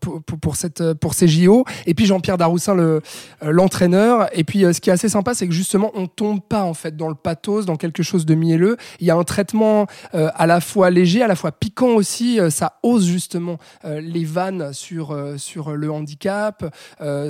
Pour, 0.00 0.22
pour, 0.22 0.56
cette 0.56 0.94
pour 0.94 1.14
ces 1.14 1.28
JO 1.28 1.64
et 1.86 1.94
puis 1.94 2.06
Jean-Pierre 2.06 2.38
Daroussin 2.38 2.74
le 2.74 3.00
l'entraîneur. 3.42 4.28
Et 4.32 4.44
puis 4.44 4.64
euh, 4.64 4.72
ce 4.72 4.80
qui 4.80 4.90
est 4.90 4.92
assez 4.92 5.08
sympa 5.08 5.34
c'est 5.34 5.46
que 5.46 5.54
justement 5.54 5.90
on 5.94 6.06
tombe 6.06 6.40
pas 6.40 6.64
en 6.64 6.74
fait 6.74 6.96
dans 6.96 7.08
le 7.08 7.14
pathos 7.14 7.66
dans 7.66 7.76
quelque 7.76 8.02
chose 8.02 8.26
de 8.26 8.34
mielleux. 8.34 8.76
Il 9.00 9.06
y 9.06 9.10
a 9.10 9.16
un 9.16 9.24
traitement 9.24 9.86
euh, 10.14 10.30
à 10.34 10.46
la 10.46 10.60
fois 10.60 10.90
léger 10.90 11.22
à 11.22 11.26
la 11.26 11.36
fois 11.36 11.52
piquant 11.52 11.94
aussi. 11.94 12.40
Euh, 12.40 12.50
ça 12.50 12.78
ose 12.82 13.06
justement 13.06 13.58
les 13.84 14.24
vannes 14.24 14.72
sur 14.72 15.16
sur 15.36 15.72
le 15.72 15.90
handicap 15.90 16.64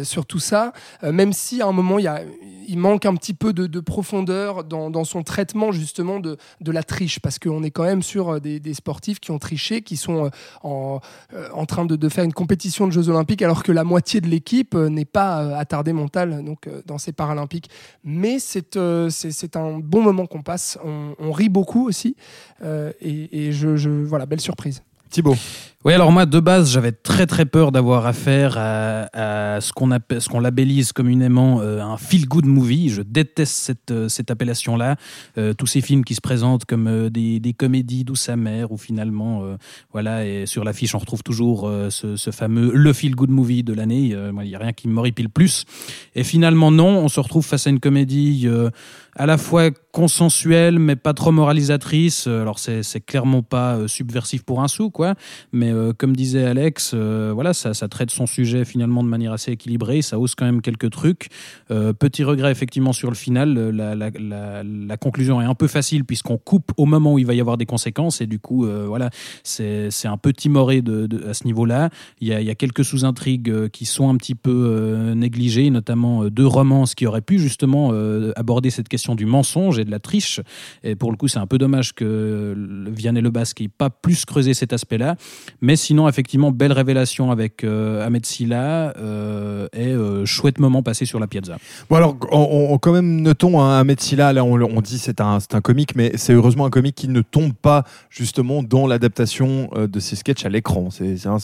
sur 0.02 0.26
tout 0.26 0.38
ça. 0.38 0.72
Même 1.02 1.32
si 1.32 1.62
à 1.62 1.66
un 1.66 1.72
moment 1.72 1.98
il, 1.98 2.04
y 2.04 2.08
a, 2.08 2.22
il 2.66 2.78
manque 2.78 3.06
un 3.06 3.14
petit 3.14 3.34
peu 3.34 3.52
de, 3.52 3.66
de 3.66 3.80
profondeur 3.80 4.64
dans, 4.64 4.90
dans 4.90 5.04
son 5.04 5.22
traitement 5.22 5.72
justement 5.72 6.20
de, 6.20 6.36
de 6.60 6.72
la 6.72 6.82
triche, 6.82 7.20
parce 7.20 7.38
qu'on 7.38 7.62
est 7.62 7.70
quand 7.70 7.84
même 7.84 8.02
sur 8.02 8.40
des, 8.40 8.60
des 8.60 8.74
sportifs 8.74 9.20
qui 9.20 9.30
ont 9.30 9.38
triché, 9.38 9.82
qui 9.82 9.96
sont 9.96 10.30
en, 10.62 11.00
en 11.52 11.66
train 11.66 11.79
de, 11.84 12.08
faire 12.08 12.24
une 12.24 12.32
compétition 12.32 12.86
de 12.86 12.92
Jeux 12.92 13.08
Olympiques, 13.08 13.42
alors 13.42 13.62
que 13.62 13.72
la 13.72 13.84
moitié 13.84 14.20
de 14.20 14.28
l'équipe 14.28 14.74
euh, 14.74 14.88
n'est 14.88 15.04
pas 15.04 15.42
euh, 15.42 15.54
attardée 15.56 15.92
mentale 15.92 16.44
donc, 16.44 16.66
euh, 16.66 16.82
dans 16.86 16.98
ces 16.98 17.12
Paralympiques. 17.12 17.70
Mais 18.04 18.38
c'est 18.38 18.76
un 18.76 19.78
bon 19.78 20.02
moment 20.02 20.26
qu'on 20.26 20.42
passe, 20.42 20.78
on, 20.84 21.32
rit 21.32 21.48
beaucoup 21.48 21.86
aussi, 21.86 22.16
et, 22.62 23.46
et 23.46 23.52
je, 23.52 23.76
je, 23.76 23.88
voilà, 23.88 24.26
belle 24.26 24.40
surprise. 24.40 24.82
Thibaut. 25.10 25.36
Oui, 25.82 25.94
alors 25.94 26.12
moi, 26.12 26.26
de 26.26 26.40
base, 26.40 26.70
j'avais 26.70 26.92
très 26.92 27.26
très 27.26 27.46
peur 27.46 27.72
d'avoir 27.72 28.04
affaire 28.04 28.58
à, 28.58 29.60
ce 29.62 29.72
qu'on 29.72 29.88
ce 29.88 30.28
qu'on 30.28 30.38
labellise 30.40 30.92
communément 30.92 31.62
euh, 31.62 31.80
un 31.80 31.96
feel-good 31.96 32.44
movie. 32.44 32.90
Je 32.90 33.00
déteste 33.00 33.54
cette, 33.54 33.90
euh, 33.90 34.06
cette 34.10 34.30
appellation-là. 34.30 34.96
Euh, 35.38 35.54
tous 35.54 35.66
ces 35.66 35.80
films 35.80 36.04
qui 36.04 36.14
se 36.14 36.20
présentent 36.20 36.66
comme 36.66 37.08
des, 37.08 37.40
des 37.40 37.54
comédies 37.54 38.04
douce 38.04 38.28
amère, 38.28 38.72
où 38.72 38.76
finalement, 38.76 39.42
euh, 39.42 39.56
voilà, 39.90 40.26
et 40.26 40.44
sur 40.44 40.64
l'affiche, 40.64 40.94
on 40.94 40.98
retrouve 40.98 41.22
toujours 41.22 41.62
ce, 41.88 42.30
fameux 42.30 42.72
le 42.74 42.92
feel-good 42.92 43.30
movie 43.30 43.62
de 43.62 43.72
l'année. 43.72 44.08
Il 44.08 44.48
n'y 44.48 44.54
a 44.54 44.58
rien 44.58 44.74
qui 44.74 44.86
m'horripile 44.86 45.30
plus. 45.30 45.64
Et 46.14 46.24
finalement, 46.24 46.70
non, 46.70 46.98
on 46.98 47.08
se 47.08 47.20
retrouve 47.20 47.46
face 47.46 47.66
à 47.66 47.70
une 47.70 47.80
comédie 47.80 48.46
à 49.16 49.24
la 49.24 49.38
fois 49.38 49.70
consensuelle, 49.92 50.78
mais 50.78 50.94
pas 50.94 51.14
trop 51.14 51.32
moralisatrice. 51.32 52.26
Alors, 52.26 52.58
c'est 52.58 53.00
clairement 53.00 53.42
pas 53.42 53.88
subversif 53.88 54.42
pour 54.42 54.62
un 54.62 54.68
sou, 54.68 54.90
quoi. 54.90 55.14
Mais 55.52 55.69
mais 55.70 55.76
euh, 55.76 55.92
comme 55.96 56.16
disait 56.16 56.44
Alex, 56.44 56.92
euh, 56.94 57.32
voilà, 57.34 57.52
ça, 57.52 57.72
traite 57.88 58.10
son 58.10 58.26
sujet 58.26 58.64
finalement 58.64 59.02
de 59.02 59.08
manière 59.08 59.32
assez 59.32 59.52
équilibrée, 59.52 60.02
ça 60.02 60.18
ose 60.18 60.34
quand 60.34 60.44
même 60.44 60.62
quelques 60.62 60.90
trucs. 60.90 61.28
Euh, 61.70 61.92
petit 61.92 62.24
regret 62.24 62.50
effectivement 62.50 62.92
sur 62.92 63.08
le 63.08 63.14
final, 63.14 63.54
la, 63.70 64.96
conclusion 64.96 65.40
est 65.40 65.44
un 65.44 65.54
peu 65.54 65.66
facile 65.66 66.04
puisqu'on 66.04 66.36
coupe 66.36 66.72
au 66.76 66.84
moment 66.84 67.14
où 67.14 67.18
il 67.18 67.26
va 67.26 67.34
y 67.34 67.40
avoir 67.40 67.56
des 67.56 67.66
conséquences 67.66 68.20
et 68.20 68.26
du 68.26 68.38
coup, 68.38 68.66
voilà, 68.86 69.10
c'est 69.42 69.90
un 70.04 70.16
peu 70.16 70.32
timoré 70.32 70.82
à 71.28 71.34
ce 71.34 71.44
niveau-là. 71.44 71.90
Il 72.20 72.28
y 72.28 72.50
a, 72.50 72.54
quelques 72.54 72.84
sous-intrigues 72.84 73.68
qui 73.68 73.86
sont 73.86 74.08
un 74.08 74.16
petit 74.16 74.34
peu 74.34 75.12
négligées, 75.14 75.70
notamment 75.70 76.26
deux 76.26 76.46
romances 76.46 76.94
qui 76.94 77.06
auraient 77.06 77.20
pu 77.20 77.38
justement 77.38 77.92
aborder 78.36 78.70
cette 78.70 78.88
question 78.88 79.14
du 79.14 79.26
mensonge 79.26 79.78
et 79.78 79.84
de 79.84 79.90
la 79.90 79.98
triche. 79.98 80.40
Et 80.82 80.96
pour 80.96 81.10
le 81.10 81.16
coup, 81.16 81.28
c'est 81.28 81.38
un 81.38 81.46
peu 81.46 81.58
dommage 81.58 81.94
que 81.94 82.54
Vianney 82.88 83.20
Le 83.20 83.30
Basque 83.30 83.60
n'ait 83.60 83.68
pas 83.68 83.90
plus 83.90 84.24
creusé 84.24 84.54
cet 84.54 84.72
aspect-là. 84.72 85.16
Mais 85.62 85.76
sinon, 85.76 86.08
effectivement, 86.08 86.50
belle 86.52 86.72
révélation 86.72 87.30
avec 87.30 87.64
euh, 87.64 88.04
Ahmed 88.04 88.24
Silla 88.24 88.94
euh, 88.96 89.68
et 89.72 89.88
euh, 89.88 90.24
chouette 90.24 90.58
moment 90.58 90.82
passé 90.82 91.04
sur 91.04 91.20
la 91.20 91.26
piazza. 91.26 91.56
Bon 91.88 91.96
alors, 91.96 92.16
on, 92.32 92.78
quand 92.78 92.92
même 92.92 93.20
notons 93.20 93.60
hein, 93.60 93.78
Ahmed 93.78 94.00
Silla, 94.00 94.32
là 94.32 94.44
on, 94.44 94.60
on 94.60 94.80
dit 94.80 94.98
c'est 94.98 95.20
un, 95.20 95.38
un 95.52 95.60
comique, 95.60 95.94
mais 95.96 96.12
c'est 96.16 96.32
heureusement 96.32 96.66
un 96.66 96.70
comique 96.70 96.94
qui 96.94 97.08
ne 97.08 97.20
tombe 97.20 97.52
pas 97.52 97.84
justement 98.08 98.62
dans 98.62 98.86
l'adaptation 98.86 99.70
de 99.76 100.00
ses 100.00 100.16
sketchs 100.16 100.44
à 100.44 100.48
l'écran. 100.48 100.88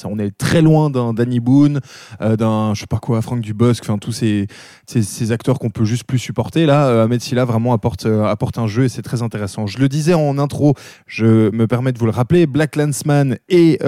On 0.05 0.19
est 0.19 0.37
très 0.37 0.63
loin 0.63 0.91
d'un 0.91 1.13
Danny 1.13 1.41
Boone, 1.41 1.81
d'un 2.21 2.73
je 2.75 2.81
sais 2.81 2.87
pas 2.87 2.99
quoi, 2.99 3.21
Franck 3.23 3.41
Dubosc, 3.41 3.83
enfin 3.83 3.99
tous 3.99 4.13
ces, 4.13 4.47
ces, 4.87 5.33
acteurs 5.33 5.59
qu'on 5.59 5.71
peut 5.71 5.85
juste 5.85 6.05
plus 6.05 6.19
supporter. 6.19 6.67
Là, 6.67 7.03
Ahmed 7.03 7.21
Silla 7.21 7.45
vraiment 7.45 7.73
apporte, 7.73 8.07
apporte 8.07 8.59
un 8.59 8.67
jeu 8.67 8.85
et 8.85 8.89
c'est 8.89 9.03
très 9.03 9.23
intéressant. 9.23 9.67
Je 9.67 9.79
le 9.79 9.89
disais 9.89 10.15
en 10.15 10.39
intro, 10.39 10.75
je 11.07 11.51
me 11.55 11.67
permets 11.67 11.93
de 11.93 11.99
vous 11.99 12.07
le 12.07 12.13
rappeler, 12.13 12.47
Black 12.47 12.77
Landsman 12.77 13.39
et 13.49 13.79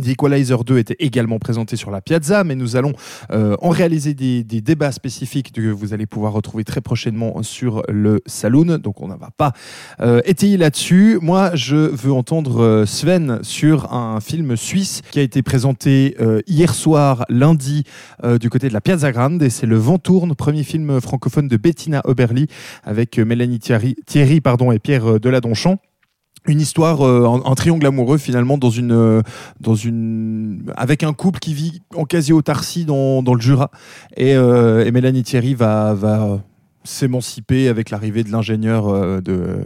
The 0.00 0.08
Equalizer 0.08 0.64
2 0.64 0.78
étaient 0.78 0.96
également 0.98 1.38
présentés 1.38 1.76
sur 1.76 1.90
la 1.90 2.00
Piazza, 2.00 2.44
mais 2.44 2.54
nous 2.54 2.76
allons 2.76 2.92
euh, 3.30 3.56
en 3.60 3.70
réaliser 3.70 4.14
des, 4.14 4.42
débats 4.44 4.92
spécifiques 4.92 5.52
que 5.52 5.70
vous 5.70 5.94
allez 5.94 6.06
pouvoir 6.06 6.32
retrouver 6.32 6.64
très 6.64 6.80
prochainement 6.80 7.42
sur 7.42 7.82
le 7.88 8.20
Saloon. 8.26 8.78
Donc 8.78 9.00
on 9.00 9.08
ne 9.08 9.14
va 9.14 9.30
pas 9.36 9.52
euh, 10.00 10.20
étayer 10.24 10.56
là-dessus. 10.56 11.18
Moi, 11.22 11.50
je 11.54 11.76
veux 11.76 12.12
entendre 12.12 12.62
euh, 12.62 12.86
Sven 12.86 13.40
sur 13.42 13.92
un 13.92 14.20
film 14.20 14.56
suisse 14.56 15.02
qui 15.10 15.18
a 15.18 15.22
été 15.22 15.42
présenté 15.42 16.16
euh, 16.20 16.40
hier 16.46 16.74
soir, 16.74 17.24
lundi, 17.28 17.84
euh, 18.24 18.38
du 18.38 18.50
côté 18.50 18.68
de 18.68 18.74
la 18.74 18.80
Piazza 18.80 19.12
Grande. 19.12 19.42
Et 19.42 19.50
c'est 19.50 19.66
Le 19.66 19.76
Vent 19.76 19.98
tourne, 19.98 20.34
premier 20.34 20.64
film 20.64 21.00
francophone 21.00 21.48
de 21.48 21.56
Bettina 21.56 22.02
Oberli 22.04 22.46
avec 22.84 23.18
euh, 23.18 23.24
Mélanie 23.24 23.58
Thierry, 23.58 23.96
Thierry 24.06 24.40
pardon, 24.40 24.72
et 24.72 24.78
Pierre 24.78 25.06
euh, 25.06 25.18
Deladonchamp. 25.18 25.78
Une 26.48 26.62
histoire, 26.62 27.06
euh, 27.06 27.28
un, 27.44 27.54
triangle 27.54 27.86
amoureux 27.86 28.16
finalement 28.16 28.56
dans 28.56 28.70
une, 28.70 28.92
euh, 28.92 29.20
dans 29.60 29.74
une, 29.74 30.62
avec 30.78 31.02
un 31.02 31.12
couple 31.12 31.40
qui 31.40 31.52
vit 31.52 31.82
en 31.94 32.06
quasi-autarcie 32.06 32.86
dans, 32.86 33.22
dans 33.22 33.34
le 33.34 33.40
Jura. 33.40 33.70
Et, 34.16 34.34
euh, 34.34 34.82
et 34.82 34.90
Mélanie 34.90 35.22
Thierry 35.22 35.54
va, 35.54 35.92
va 35.92 36.40
s'émanciper 36.84 37.68
avec 37.68 37.90
l'arrivée 37.90 38.24
de 38.24 38.32
l'ingénieur 38.32 39.20
de, 39.20 39.58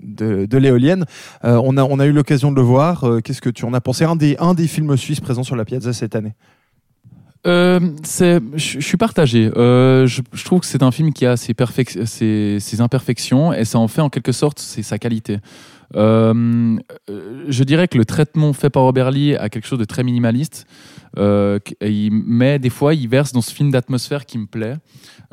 de, 0.00 0.58
l'éolienne. 0.58 1.06
On, 1.42 1.76
a, 1.76 1.82
on 1.82 1.98
a 1.98 2.06
eu 2.06 2.12
l'occasion 2.12 2.52
de 2.52 2.56
le 2.56 2.62
voir. 2.62 3.04
Qu'est-ce 3.24 3.40
que 3.40 3.50
tu 3.50 3.64
en 3.64 3.74
as 3.74 3.80
pensé? 3.80 4.04
Un 4.04 4.14
des, 4.14 4.36
un 4.38 4.54
des 4.54 4.68
films 4.68 4.96
suisses 4.96 5.18
présents 5.18 5.42
sur 5.42 5.56
la 5.56 5.64
Piazza 5.64 5.92
cette 5.92 6.14
année 6.14 6.34
Euh, 7.48 7.80
je 8.54 8.80
suis 8.80 8.96
partagé. 8.96 9.50
Je, 9.56 10.44
trouve 10.44 10.60
que 10.60 10.66
c'est 10.66 10.84
un 10.84 10.92
film 10.92 11.12
qui 11.12 11.26
a 11.26 11.36
ses, 11.36 11.54
ses, 12.04 12.58
ses 12.60 12.80
imperfections 12.80 13.52
et 13.52 13.64
ça 13.64 13.80
en 13.80 13.88
fait 13.88 14.02
en 14.02 14.08
quelque 14.08 14.32
sorte 14.32 14.60
c'est 14.60 14.84
sa 14.84 14.98
qualité. 14.98 15.38
Euh, 15.94 16.76
euh, 17.10 17.44
je 17.48 17.64
dirais 17.64 17.88
que 17.88 17.98
le 17.98 18.04
traitement 18.04 18.52
fait 18.52 18.70
par 18.70 18.82
Robert 18.82 19.10
Lee 19.10 19.36
a 19.36 19.48
quelque 19.48 19.66
chose 19.66 19.78
de 19.78 19.84
très 19.84 20.02
minimaliste. 20.02 20.66
Euh, 21.18 21.58
mais 21.80 22.58
des 22.58 22.70
fois, 22.70 22.94
il 22.94 23.08
verse 23.08 23.32
dans 23.32 23.40
ce 23.40 23.52
film 23.52 23.70
d'atmosphère 23.70 24.26
qui 24.26 24.38
me 24.38 24.46
plaît. 24.46 24.76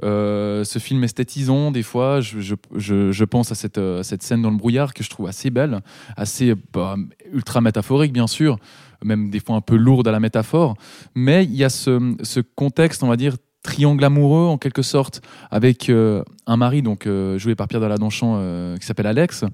Ce 0.01 0.79
film 0.79 1.03
esthétisant, 1.03 1.71
des 1.71 1.83
fois, 1.83 2.21
je, 2.21 3.23
pense 3.23 3.51
à 3.51 3.55
cette, 3.55 4.23
scène 4.23 4.41
dans 4.41 4.51
le 4.51 4.57
brouillard 4.57 4.93
que 4.93 5.03
je 5.03 5.09
trouve 5.09 5.27
assez 5.27 5.49
belle, 5.49 5.81
assez 6.15 6.53
bah, 6.71 6.95
ultra 7.31 7.61
métaphorique, 7.61 8.13
bien 8.13 8.27
sûr, 8.27 8.57
même 9.03 9.29
des 9.29 9.39
fois 9.39 9.55
un 9.55 9.61
peu 9.61 9.75
lourde 9.75 10.07
à 10.07 10.11
la 10.11 10.19
métaphore. 10.19 10.75
Mais 11.15 11.43
il 11.43 11.55
y 11.55 11.63
a 11.63 11.69
ce 11.69 12.39
contexte, 12.55 13.03
on 13.03 13.07
va 13.07 13.17
dire, 13.17 13.35
triangle 13.63 14.03
amoureux 14.03 14.47
en 14.47 14.57
quelque 14.57 14.81
sorte 14.81 15.21
avec 15.49 15.89
euh, 15.89 16.23
un 16.45 16.57
mari 16.57 16.81
donc 16.81 17.07
euh, 17.07 17.37
joué 17.37 17.55
par 17.55 17.67
Pierre 17.67 17.81
Deladonchamp 17.81 18.35
euh, 18.37 18.77
qui 18.77 18.85
s'appelle 18.85 19.07
Alex 19.07 19.45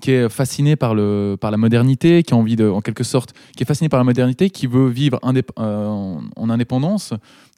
qui 0.00 0.12
est 0.12 0.28
fasciné 0.28 0.76
par 0.76 0.94
le 0.94 1.36
par 1.38 1.50
la 1.50 1.56
modernité 1.56 2.22
qui 2.22 2.32
a 2.32 2.36
envie 2.36 2.56
de 2.56 2.68
en 2.68 2.80
quelque 2.80 3.04
sorte 3.04 3.34
qui 3.56 3.64
est 3.64 3.66
fasciné 3.66 3.88
par 3.88 3.98
la 3.98 4.04
modernité 4.04 4.50
qui 4.50 4.68
veut 4.68 4.88
vivre 4.88 5.18
euh, 5.24 5.86
en, 5.86 6.22
en 6.36 6.50
indépendance 6.50 7.12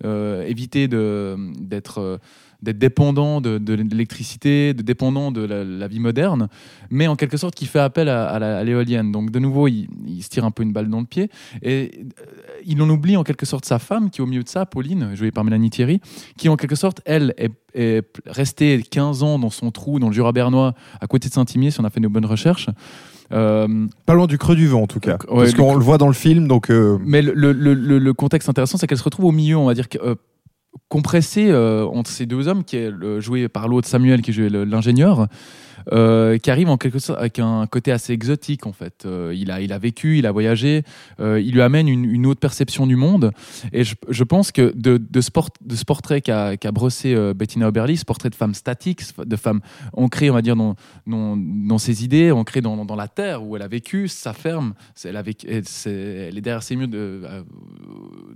éviter 0.05 0.89
de 0.89 1.37
d'être 1.59 2.21
d'être 2.63 2.79
dépendant 2.79 3.41
de, 3.41 3.59
de 3.59 3.75
l'électricité, 3.75 4.75
de 4.75 4.83
dépendant 4.83 5.31
de 5.31 5.43
la, 5.45 5.63
la 5.65 5.87
vie 5.89 6.01
moderne, 6.01 6.49
mais 6.91 7.07
en 7.07 7.15
quelque 7.17 7.37
sorte 7.37 7.55
qui 7.55 7.67
fait 7.67 7.79
appel 7.79 8.09
à, 8.09 8.65
l'éolienne. 8.65 9.13
Donc 9.13 9.31
de 9.31 9.39
nouveau, 9.39 9.69
il, 9.69 9.89
il 10.07 10.23
se 10.23 10.29
tire 10.29 10.45
un 10.45 10.51
peu 10.51 10.63
une 10.65 10.73
balle 10.73 10.89
dans 10.89 11.01
le 11.01 11.07
pied 11.07 11.31
et 11.63 11.91
euh, 12.21 12.25
il 12.67 12.83
en 12.83 12.89
oublie 12.91 13.17
en 13.17 13.23
quelque 13.23 13.47
sorte 13.47 13.65
sa 13.65 13.79
femme 13.79 14.11
qui 14.11 14.21
est 14.21 14.25
au 14.25 14.27
milieu 14.27 14.43
de 14.43 14.49
ça, 14.49 14.67
Pauline, 14.67 15.15
jouée 15.15 15.31
par 15.31 15.45
Mélanie 15.45 15.71
Thierry, 15.71 16.01
qui 16.37 16.49
en 16.49 16.57
quelque 16.57 16.75
sorte, 16.75 17.01
elle, 17.05 17.33
est, 17.39 17.53
est 17.75 18.03
restée 18.27 18.83
15 18.83 19.23
ans 19.23 19.39
dans 19.39 19.51
son 19.51 19.71
trou 19.71 19.99
dans 20.01 20.09
le 20.09 20.13
Jura 20.15 20.33
bernois, 20.33 20.75
à 21.01 21.07
côté 21.07 21.29
de 21.29 21.35
Saint-Imier, 21.35 21.71
si 21.71 21.81
on 21.81 21.85
a 21.85 21.91
fait 21.91 22.01
nos 22.01 22.11
bonnes 22.11 22.27
recherches. 22.27 22.69
Euh, 23.31 23.87
Pas 24.07 24.15
loin 24.15 24.27
du 24.27 24.39
creux 24.39 24.57
du 24.57 24.67
vent 24.67 24.83
en 24.83 24.87
tout 24.87 25.01
cas. 25.01 25.19
Ouais, 25.29 25.45
parce 25.45 25.55
qu'on 25.55 25.77
le 25.77 25.85
voit 25.85 25.99
dans 25.99 26.07
le 26.09 26.15
film, 26.15 26.49
donc 26.49 26.71
euh, 26.71 26.99
mais 27.05 27.21
le, 27.23 27.33
le- 27.35 27.53
le- 27.53 27.99
le 27.99 28.13
contexte 28.15 28.49
intéressant, 28.49 28.79
c'est 28.79 28.87
qu'elle 28.87 28.99
se 28.99 29.05
retrouve 29.05 29.27
au 29.27 29.33
milieu, 29.33 29.57
on 29.59 29.67
va 29.67 29.75
dire, 29.75 29.89
que, 29.89 29.99
euh, 29.99 30.15
compressée 30.89 31.49
euh, 31.51 31.85
entre 31.87 32.11
ces 32.11 32.27
deux 32.27 32.49
hommes, 32.49 32.65
qui 32.65 32.77
est 32.77 32.93
joué 33.21 33.49
par 33.49 33.69
l'autre 33.69 33.89
Samuel, 33.89 34.23
qui 34.23 34.33
jouait 34.33 34.49
l'ingénieur, 34.51 35.29
euh, 35.93 36.39
qui 36.39 36.51
arrive 36.51 36.69
en 36.69 36.77
quelque 36.77 36.99
sorte 36.99 37.19
avec 37.19 37.39
un 37.39 37.67
côté 37.67 37.93
assez 37.93 38.13
exotique, 38.13 38.67
en 38.67 38.73
fait. 38.73 39.05
Euh, 39.05 39.33
il, 39.35 39.51
a, 39.51 39.61
il 39.61 39.73
a 39.73 39.79
vécu, 39.79 40.19
il 40.19 40.27
a 40.27 40.33
voyagé, 40.33 40.83
euh, 41.21 41.41
il 41.41 41.55
lui 41.55 41.63
amène 41.63 41.89
une, 41.89 42.27
autre 42.27 42.41
perception 42.41 42.87
du 42.87 42.97
monde. 42.97 43.33
Et 43.73 43.85
je, 43.85 43.95
je 44.09 44.25
pense 44.25 44.53
que 44.53 44.73
de, 44.77 44.99
de, 44.99 45.21
ce, 45.21 45.31
de 45.61 45.77
ce 45.77 45.85
portrait 45.85 46.21
qu'a 46.21 46.57
brossé 46.73 47.15
Bettina 47.35 47.69
Oberli, 47.69 47.97
ce 47.97 48.05
portrait 48.05 48.31
de 48.31 48.35
femme 48.35 48.55
statique, 48.55 49.03
de 49.19 49.37
femme 49.37 49.61
ancrée, 49.93 50.31
on 50.31 50.35
va 50.35 50.43
dire, 50.43 50.57
dans, 50.57 50.75
dans, 51.07 51.37
dans 51.37 51.79
ses 51.79 52.05
idées, 52.05 52.31
ancrée 52.31 52.61
dans, 52.61 52.85
dans 52.85 52.97
la 52.97 53.09
terre 53.09 53.45
où 53.45 53.57
elle 53.57 53.63
a 53.63 53.69
vécu, 53.69 54.09
sa 54.09 54.33
ferme, 54.33 54.75
elle, 55.05 55.17
est 55.17 56.41
derrière 56.41 56.63
ses 56.63 56.77
murs 56.77 56.89
de- 56.89 57.23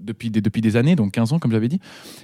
depuis, 0.01 0.31
des, 0.31 0.41
depuis 0.41 0.61
des 0.61 0.77
années, 0.77 0.97
donc 0.97 1.13
15 1.13 1.33
ans, 1.33 1.39
comme 1.39 1.53
j'avais 1.53 1.69
dit. 1.69 1.81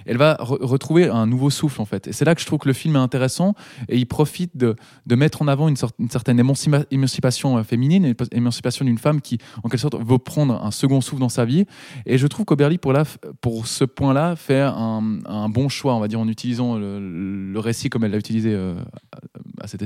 Elle 0.06 0.16
va 0.16 0.34
re- 0.34 0.62
retrouver 0.64 1.08
un 1.08 1.26
nouveau 1.26 1.50
souffle, 1.50 1.80
en 1.80 1.84
fait. 1.84 2.08
Et 2.08 2.12
c'est 2.12 2.24
là 2.24 2.34
que 2.34 2.40
je 2.40 2.46
trouve 2.46 2.58
que 2.58 2.68
le 2.68 2.74
film 2.74 2.96
est 2.96 3.00
intéressant 3.00 3.54
et 3.88 3.96
il 3.96 4.06
profite 4.06 4.56
de 4.56 4.76
mettre 5.18 5.42
en 5.42 5.48
avant 5.48 5.68
une, 5.68 5.76
certaine 5.76 6.40
émancipa- 6.40 6.86
émancipation 6.90 7.58
euh, 7.58 7.62
féminine, 7.62 8.14
émancipation 8.32 8.84
d'une 8.84 8.98
femme 8.98 9.20
qui, 9.20 9.38
en 9.62 9.68
quelque 9.68 9.80
sorte, 9.80 9.96
veut 9.98 10.18
prendre 10.18 10.64
un 10.64 10.70
second 10.70 11.00
souffle 11.00 11.20
dans 11.20 11.28
sa 11.28 11.44
vie. 11.44 11.66
Et 12.06 12.18
je 12.18 12.26
trouve 12.26 12.46
qu'Oberly, 12.46 12.78
pour, 12.78 12.94
pour 13.40 13.66
ce 13.66 13.84
point-là, 13.84 14.36
fait 14.36 14.60
un, 14.60 15.48
bon 15.48 15.68
choix, 15.68 15.94
on 15.94 16.00
va 16.00 16.08
dire, 16.08 16.20
en 16.20 16.28
utilisant 16.28 16.76
le, 16.76 17.58
récit 17.58 17.90
comme 17.90 18.04
elle 18.04 18.12
l'a 18.12 18.18
utilisé 18.18 18.52
euh, 18.54 18.76
à, 19.60 19.66
cette. 19.66 19.82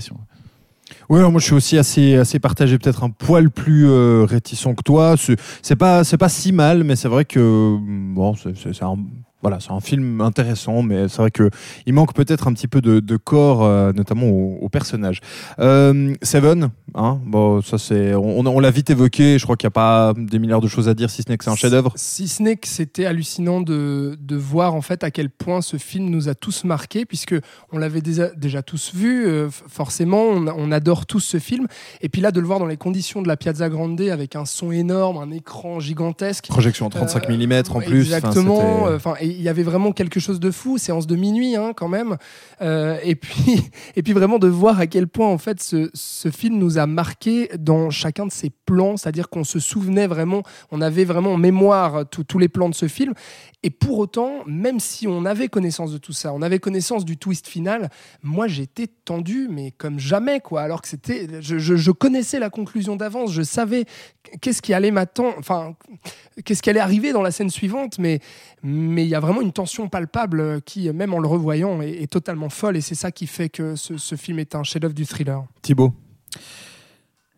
Ouais, 1.08 1.18
alors 1.18 1.30
moi 1.30 1.40
je 1.40 1.46
suis 1.46 1.54
aussi 1.54 1.78
assez, 1.78 2.16
assez 2.16 2.38
partagé, 2.38 2.78
peut-être 2.78 3.04
un 3.04 3.10
poil 3.10 3.50
plus 3.50 3.88
euh, 3.88 4.24
réticent 4.24 4.74
que 4.76 4.82
toi. 4.82 5.14
C'est 5.62 5.76
pas, 5.76 6.02
pas 6.04 6.28
si 6.28 6.52
mal, 6.52 6.84
mais 6.84 6.96
c'est 6.96 7.08
vrai 7.08 7.24
que 7.24 7.76
bon, 7.80 8.34
c'est 8.34 8.82
un, 8.82 8.96
voilà, 9.42 9.58
c'est 9.60 9.72
un 9.72 9.80
film 9.80 10.20
intéressant, 10.20 10.82
mais 10.82 11.08
c'est 11.08 11.18
vrai 11.18 11.30
que 11.32 11.50
il 11.86 11.92
manque 11.94 12.14
peut-être 12.14 12.46
un 12.46 12.52
petit 12.52 12.68
peu 12.68 12.80
de, 12.80 13.00
de 13.00 13.16
corps, 13.16 13.64
euh, 13.64 13.92
notamment 13.92 14.26
au, 14.28 14.58
au 14.60 14.68
personnage. 14.68 15.20
Euh, 15.58 16.14
Seven, 16.22 16.70
hein, 16.94 17.20
bon, 17.26 17.60
ça 17.60 17.76
c'est, 17.76 18.14
on, 18.14 18.46
on 18.46 18.60
l'a 18.60 18.70
vite 18.70 18.90
évoqué. 18.90 19.38
Je 19.38 19.44
crois 19.44 19.56
qu'il 19.56 19.66
n'y 19.66 19.72
a 19.72 19.72
pas 19.72 20.14
des 20.16 20.38
milliards 20.38 20.60
de 20.60 20.68
choses 20.68 20.88
à 20.88 20.94
dire, 20.94 21.10
si 21.10 21.22
ce 21.22 21.28
n'est 21.28 21.36
que 21.36 21.44
c'est 21.44 21.50
un 21.50 21.56
chef-d'œuvre. 21.56 21.92
Si 21.96 22.28
ce 22.28 22.42
n'est 22.42 22.56
que 22.56 22.68
c'était 22.68 23.04
hallucinant 23.04 23.60
de, 23.60 24.16
de 24.20 24.36
voir 24.36 24.74
en 24.74 24.80
fait 24.82 25.02
à 25.04 25.10
quel 25.10 25.28
point 25.28 25.60
ce 25.60 25.76
film 25.76 26.08
nous 26.08 26.28
a 26.28 26.34
tous 26.34 26.64
marqués, 26.64 27.04
puisque 27.04 27.34
on 27.72 27.78
l'avait 27.78 28.00
déjà, 28.00 28.28
déjà 28.36 28.62
tous 28.62 28.92
vu, 28.94 29.26
euh, 29.26 29.48
forcément, 29.50 30.22
on, 30.22 30.46
on 30.46 30.70
adore 30.70 31.04
tous 31.06 31.20
ce 31.20 31.38
film. 31.38 31.66
Et 32.00 32.08
puis 32.08 32.20
là, 32.20 32.30
de 32.30 32.40
le 32.40 32.46
voir 32.46 32.60
dans 32.60 32.66
les 32.66 32.76
conditions 32.76 33.22
de 33.22 33.28
la 33.28 33.36
Piazza 33.36 33.68
Grande, 33.68 34.00
avec 34.00 34.36
un 34.36 34.44
son 34.44 34.70
énorme, 34.72 35.18
un 35.18 35.30
écran 35.32 35.80
gigantesque. 35.80 36.46
Projection 36.48 36.86
en 36.86 36.90
35 36.90 37.28
Euh, 37.28 37.36
mm 37.36 37.52
en 37.74 37.80
plus. 37.80 38.00
Exactement. 38.00 38.84
Enfin, 38.94 39.14
il 39.32 39.42
y 39.42 39.48
avait 39.48 39.62
vraiment 39.62 39.92
quelque 39.92 40.20
chose 40.20 40.40
de 40.40 40.50
fou, 40.50 40.78
séance 40.78 41.06
de 41.06 41.16
minuit 41.16 41.56
hein, 41.56 41.72
quand 41.74 41.88
même. 41.88 42.16
Euh, 42.60 42.98
et 43.02 43.14
puis, 43.14 43.62
et 43.96 44.02
puis 44.02 44.12
vraiment 44.12 44.38
de 44.38 44.48
voir 44.48 44.78
à 44.78 44.86
quel 44.86 45.08
point 45.08 45.28
en 45.28 45.38
fait 45.38 45.62
ce, 45.62 45.90
ce 45.94 46.30
film 46.30 46.58
nous 46.58 46.78
a 46.78 46.86
marqué 46.86 47.50
dans 47.58 47.90
chacun 47.90 48.26
de 48.26 48.32
ses 48.32 48.50
c'est-à-dire 48.96 49.28
qu'on 49.28 49.44
se 49.44 49.58
souvenait 49.58 50.06
vraiment, 50.06 50.42
on 50.70 50.80
avait 50.80 51.04
vraiment 51.04 51.34
en 51.34 51.38
mémoire 51.38 52.08
tous 52.08 52.24
tous 52.24 52.38
les 52.38 52.48
plans 52.48 52.68
de 52.68 52.74
ce 52.74 52.88
film. 52.88 53.14
Et 53.62 53.70
pour 53.70 53.98
autant, 53.98 54.42
même 54.46 54.80
si 54.80 55.06
on 55.06 55.24
avait 55.24 55.48
connaissance 55.48 55.92
de 55.92 55.98
tout 55.98 56.12
ça, 56.12 56.32
on 56.32 56.42
avait 56.42 56.58
connaissance 56.58 57.04
du 57.04 57.16
twist 57.16 57.46
final, 57.46 57.90
moi 58.22 58.48
j'étais 58.48 58.88
tendu, 58.88 59.48
mais 59.48 59.70
comme 59.70 60.00
jamais, 60.00 60.40
quoi. 60.40 60.62
Alors 60.62 60.82
que 60.82 60.88
c'était, 60.88 61.28
je, 61.40 61.90
connaissais 61.92 62.40
la 62.40 62.50
conclusion 62.50 62.96
d'avance, 62.96 63.32
je 63.32 63.42
savais 63.42 63.84
qu'est-ce 64.40 64.62
qui 64.62 64.74
allait 64.74 64.90
m'attendre, 64.90 65.34
enfin, 65.38 65.76
qu'est-ce 66.44 66.60
qui 66.60 66.70
allait 66.70 66.80
arriver 66.80 67.12
dans 67.12 67.22
la 67.22 67.30
scène 67.30 67.50
suivante, 67.50 67.98
mais 67.98 68.18
mais 68.64 69.04
il 69.04 69.08
y 69.08 69.14
a 69.14 69.20
vraiment 69.20 69.42
une 69.42 69.52
tension 69.52 69.88
palpable 69.88 70.62
qui, 70.62 70.90
même 70.92 71.14
en 71.14 71.18
le 71.18 71.28
revoyant, 71.28 71.82
est, 71.82 72.02
est 72.02 72.10
totalement 72.10 72.48
folle, 72.48 72.76
et 72.76 72.80
c'est 72.80 72.94
ça 72.96 73.12
qui 73.12 73.26
fait 73.26 73.48
que 73.48 73.76
ce, 73.76 73.96
ce 73.96 74.16
film 74.16 74.38
est 74.40 74.54
un 74.54 74.64
chef-d'œuvre 74.64 74.94
du 74.94 75.06
thriller. 75.06 75.44
Thibaut. 75.62 75.92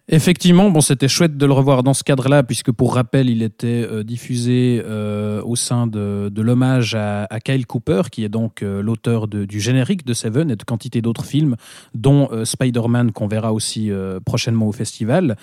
Effectivement, 0.09 0.71
bon, 0.71 0.83
c'était 0.83 1.09
chouette 1.09 1.39
de 1.39 1.47
le 1.47 1.55
revoir 1.55 1.83
dans 1.83 1.95
ce 1.95 2.05
cadre-là, 2.05 2.43
puisque 2.43 2.71
pour 2.71 2.95
rappel, 2.95 3.31
il 3.31 3.43
était 3.43 3.87
euh, 3.91 4.03
diffusé 4.03 4.83
euh, 4.85 5.41
au 5.43 5.57
sein 5.57 5.87
de, 5.87 6.31
l'hommage 6.37 6.95
à, 6.95 7.27
Kyle 7.43 7.67
Cooper, 7.67 8.03
qui 8.13 8.23
est 8.23 8.29
donc 8.29 8.63
euh, 8.63 8.83
l'auteur 8.83 9.29
du 9.29 9.61
générique 9.61 10.05
de 10.05 10.13
Seven 10.13 10.51
et 10.51 10.57
de 10.57 10.63
quantité 10.63 11.01
d'autres 11.01 11.25
films, 11.25 11.57
dont 11.95 12.29
Spider-Man 12.45 13.13
qu'on 13.13 13.29
verra 13.29 13.55
aussi 13.55 13.91
prochainement 14.27 14.69
au 14.69 14.73
festival. 14.73 15.37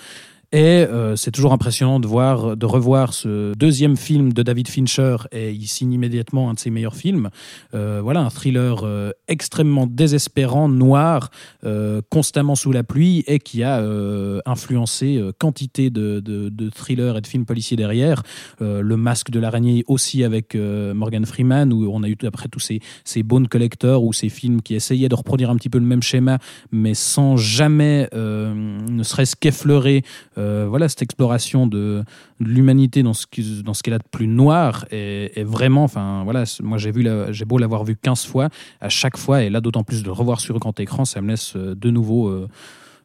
Et 0.54 0.84
euh, 0.84 1.16
c'est 1.16 1.30
toujours 1.30 1.54
impressionnant 1.54 1.98
de 1.98 2.06
voir, 2.06 2.58
de 2.58 2.66
revoir 2.66 3.14
ce 3.14 3.54
deuxième 3.54 3.96
film 3.96 4.34
de 4.34 4.42
David 4.42 4.68
Fincher, 4.68 5.16
et 5.32 5.50
il 5.50 5.66
signe 5.66 5.94
immédiatement 5.94 6.50
un 6.50 6.54
de 6.54 6.58
ses 6.58 6.68
meilleurs 6.68 6.94
films. 6.94 7.30
Euh, 7.72 8.00
voilà, 8.02 8.20
un 8.20 8.28
thriller 8.28 8.82
euh, 8.82 9.12
extrêmement 9.28 9.86
désespérant, 9.86 10.68
noir, 10.68 11.30
euh, 11.64 12.02
constamment 12.10 12.54
sous 12.54 12.70
la 12.70 12.82
pluie, 12.82 13.24
et 13.26 13.38
qui 13.38 13.62
a 13.62 13.78
euh, 13.78 14.40
influencé 14.44 15.16
euh, 15.16 15.32
quantité 15.38 15.88
de, 15.88 16.20
de, 16.20 16.50
de 16.50 16.68
thrillers 16.68 17.16
et 17.16 17.22
de 17.22 17.26
films 17.26 17.46
policiers 17.46 17.78
derrière. 17.78 18.22
Le 18.60 18.96
Masque 18.96 19.30
de 19.30 19.40
l'araignée 19.40 19.84
aussi 19.86 20.22
avec 20.22 20.54
Morgan 20.54 21.24
Freeman, 21.24 21.72
où 21.72 21.90
on 21.90 22.02
a 22.02 22.08
eu 22.08 22.16
après 22.24 22.48
tous 22.48 22.60
ces, 22.60 22.80
ces 23.04 23.22
Bone 23.22 23.48
Collector 23.48 24.04
ou 24.04 24.12
ces 24.12 24.28
films 24.28 24.60
qui 24.60 24.74
essayaient 24.74 25.08
de 25.08 25.14
reproduire 25.14 25.50
un 25.50 25.56
petit 25.56 25.70
peu 25.70 25.78
le 25.78 25.86
même 25.86 26.02
schéma, 26.02 26.38
mais 26.70 26.94
sans 26.94 27.36
jamais, 27.36 28.08
ne 28.12 29.02
serait-ce 29.02 29.34
qu'effleurer 29.36 30.02
euh, 30.42 30.66
voilà, 30.68 30.88
cette 30.88 31.02
exploration 31.02 31.66
de, 31.66 32.04
l'humanité 32.40 33.02
dans 33.02 33.14
ce 33.14 33.26
qu'elle 33.26 33.94
a 33.94 33.98
de 33.98 34.08
plus 34.10 34.26
noir 34.26 34.84
est, 34.90 35.42
vraiment, 35.44 35.84
enfin 35.84 36.22
voilà, 36.24 36.44
moi 36.62 36.78
j'ai 36.78 36.90
vu, 36.90 37.06
j'ai 37.30 37.44
beau 37.44 37.58
l'avoir 37.58 37.84
vu 37.84 37.96
15 37.96 38.26
fois, 38.26 38.48
à 38.80 38.88
chaque 38.88 39.16
fois, 39.16 39.42
et 39.42 39.50
là 39.50 39.60
d'autant 39.60 39.84
plus 39.84 40.02
de 40.02 40.06
le 40.06 40.12
revoir 40.12 40.40
sur 40.40 40.58
grand 40.58 40.78
écran, 40.80 41.04
ça 41.04 41.20
me 41.20 41.28
laisse 41.28 41.54
euh, 41.56 41.74
de 41.74 41.90
nouveau 41.90 42.28
euh, 42.28 42.48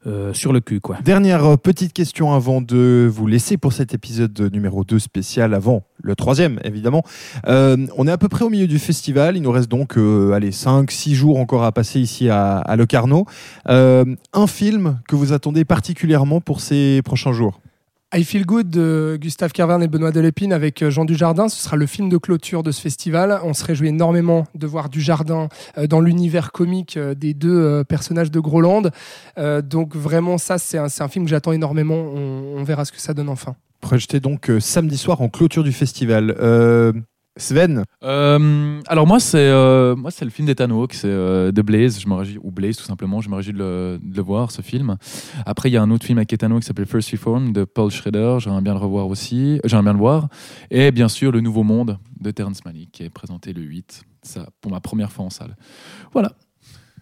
euh, 0.08 0.34
sur 0.34 0.54
le 0.54 0.62
cul, 0.62 0.80
quoi. 0.80 0.98
Dernière 1.04 1.44
euh, 1.44 1.58
petite 1.58 1.92
question 1.92 2.34
avant 2.34 2.62
de 2.62 3.10
vous 3.12 3.28
laisser 3.28 3.58
pour 3.58 3.74
cet 3.74 3.94
épisode 3.94 4.50
numéro 4.54 4.86
2 4.86 5.00
spécial, 5.00 5.54
avant 5.54 5.84
le 6.02 6.16
troisième 6.16 6.60
évidemment. 6.64 7.04
Euh, 7.48 7.76
on 7.98 8.08
est 8.08 8.12
à 8.12 8.18
peu 8.18 8.30
près 8.30 8.46
au 8.46 8.50
milieu 8.50 8.68
du 8.68 8.80
festival, 8.80 9.36
il 9.36 9.42
nous 9.42 9.52
reste 9.52 9.70
donc 9.70 9.98
allez, 9.98 10.52
5-6 10.52 11.14
jours 11.14 11.40
encore 11.40 11.64
à 11.66 11.74
passer 11.74 12.00
ici 12.00 12.30
à, 12.30 12.58
à 12.60 12.76
Locarno. 12.78 13.26
Un 13.68 14.48
film 14.48 15.00
que 15.10 15.16
vous 15.18 15.34
attendez 15.34 15.66
particulièrement 15.66 16.40
pour 16.40 16.62
ces 16.62 17.02
prochains 17.04 17.34
jours? 17.34 17.60
I 18.16 18.24
Feel 18.24 18.46
Good 18.46 18.70
de 18.70 19.18
Gustave 19.20 19.52
Carverne 19.52 19.84
et 19.84 19.90
Benoît 19.90 20.12
Delépine 20.12 20.54
avec 20.54 20.82
euh, 20.82 20.90
Jean 20.90 21.04
Dujardin. 21.04 21.50
Ce 21.50 21.62
sera 21.62 21.76
le 21.76 21.86
film 21.86 22.08
de 22.08 22.18
clôture 22.18 22.64
de 22.64 22.72
ce 22.72 22.80
festival. 22.80 23.38
On 23.44 23.54
se 23.54 23.66
réjouit 23.66 23.90
énormément 23.90 24.48
de 24.56 24.66
voir 24.66 24.88
Dujardin 24.88 25.50
euh, 25.78 25.88
dans 25.88 26.00
l'univers 26.00 26.54
comique 26.54 26.96
euh, 26.96 27.16
des 27.16 27.34
deux 27.34 27.84
personnages 27.84 28.32
de 28.32 28.40
Groland. 28.40 28.84
Donc 29.64 29.96
vraiment, 29.96 30.38
ça, 30.38 30.58
c'est 30.58 30.78
un, 30.78 31.08
film 31.10 31.26
que 31.26 31.32
j'attends 31.32 31.52
énormément. 31.52 31.96
On, 31.96 32.64
verra 32.64 32.86
ce 32.86 32.92
que 32.92 33.00
ça 33.00 33.14
donne 33.14 33.30
enfin. 33.30 33.56
Projeté 33.82 34.20
donc 34.20 34.52
samedi 34.60 34.98
soir 34.98 35.22
en 35.22 35.30
clôture 35.30 35.64
du 35.64 35.72
festival. 35.72 36.34
Sven, 37.38 37.84
Euh, 38.04 38.82
alors 38.88 39.06
moi 39.08 39.20
c'est 39.20 39.38
euh, 39.38 39.96
moi 39.96 40.12
c'est 40.12 40.26
le 40.26 40.32
film 40.32 40.48
d'Ethan 40.48 40.70
Hawke, 40.72 40.94
c'est 40.94 41.08
euh, 41.08 41.52
The 41.52 41.62
Blaze, 41.62 42.00
je 42.00 42.08
me 42.08 42.16
réjouis 42.16 42.40
ou 42.42 42.52
Blaze 42.52 42.78
tout 42.78 42.84
simplement, 42.84 43.22
je 43.22 43.30
me 43.30 43.36
réjouis 43.36 43.54
de 43.54 43.60
le, 43.60 44.00
de 44.02 44.16
le 44.16 44.22
voir 44.22 44.52
ce 44.52 44.62
film. 44.62 44.98
Après 45.46 45.70
il 45.70 45.74
y 45.74 45.78
a 45.78 45.82
un 45.82 45.92
autre 45.92 46.06
film 46.06 46.18
avec 46.18 46.34
Ethan 46.34 46.52
Hawke 46.52 46.62
qui 46.62 46.68
s'appelle 46.68 46.86
First 46.86 47.12
Reform 47.12 47.54
de 47.54 47.64
Paul 47.64 47.92
Schrader, 47.92 48.38
j'aimerais 48.40 48.62
bien 48.62 48.74
le 48.74 48.80
revoir 48.80 49.08
aussi, 49.08 49.60
j'aimerais 49.64 49.84
bien 49.84 49.94
le 49.94 50.00
voir. 50.00 50.30
Et 50.72 50.92
bien 50.92 51.08
sûr 51.08 51.32
Le 51.32 51.42
Nouveau 51.42 51.64
Monde 51.64 52.00
de 52.20 52.32
Terrence 52.32 52.66
Malick 52.66 52.92
qui 52.92 53.04
est 53.04 53.10
présenté 53.10 53.54
le 53.54 53.62
8, 53.62 54.02
ça 54.24 54.50
pour 54.62 54.72
ma 54.72 54.80
première 54.80 55.12
fois 55.12 55.26
en 55.26 55.30
salle. 55.30 55.56
Voilà. 56.14 56.34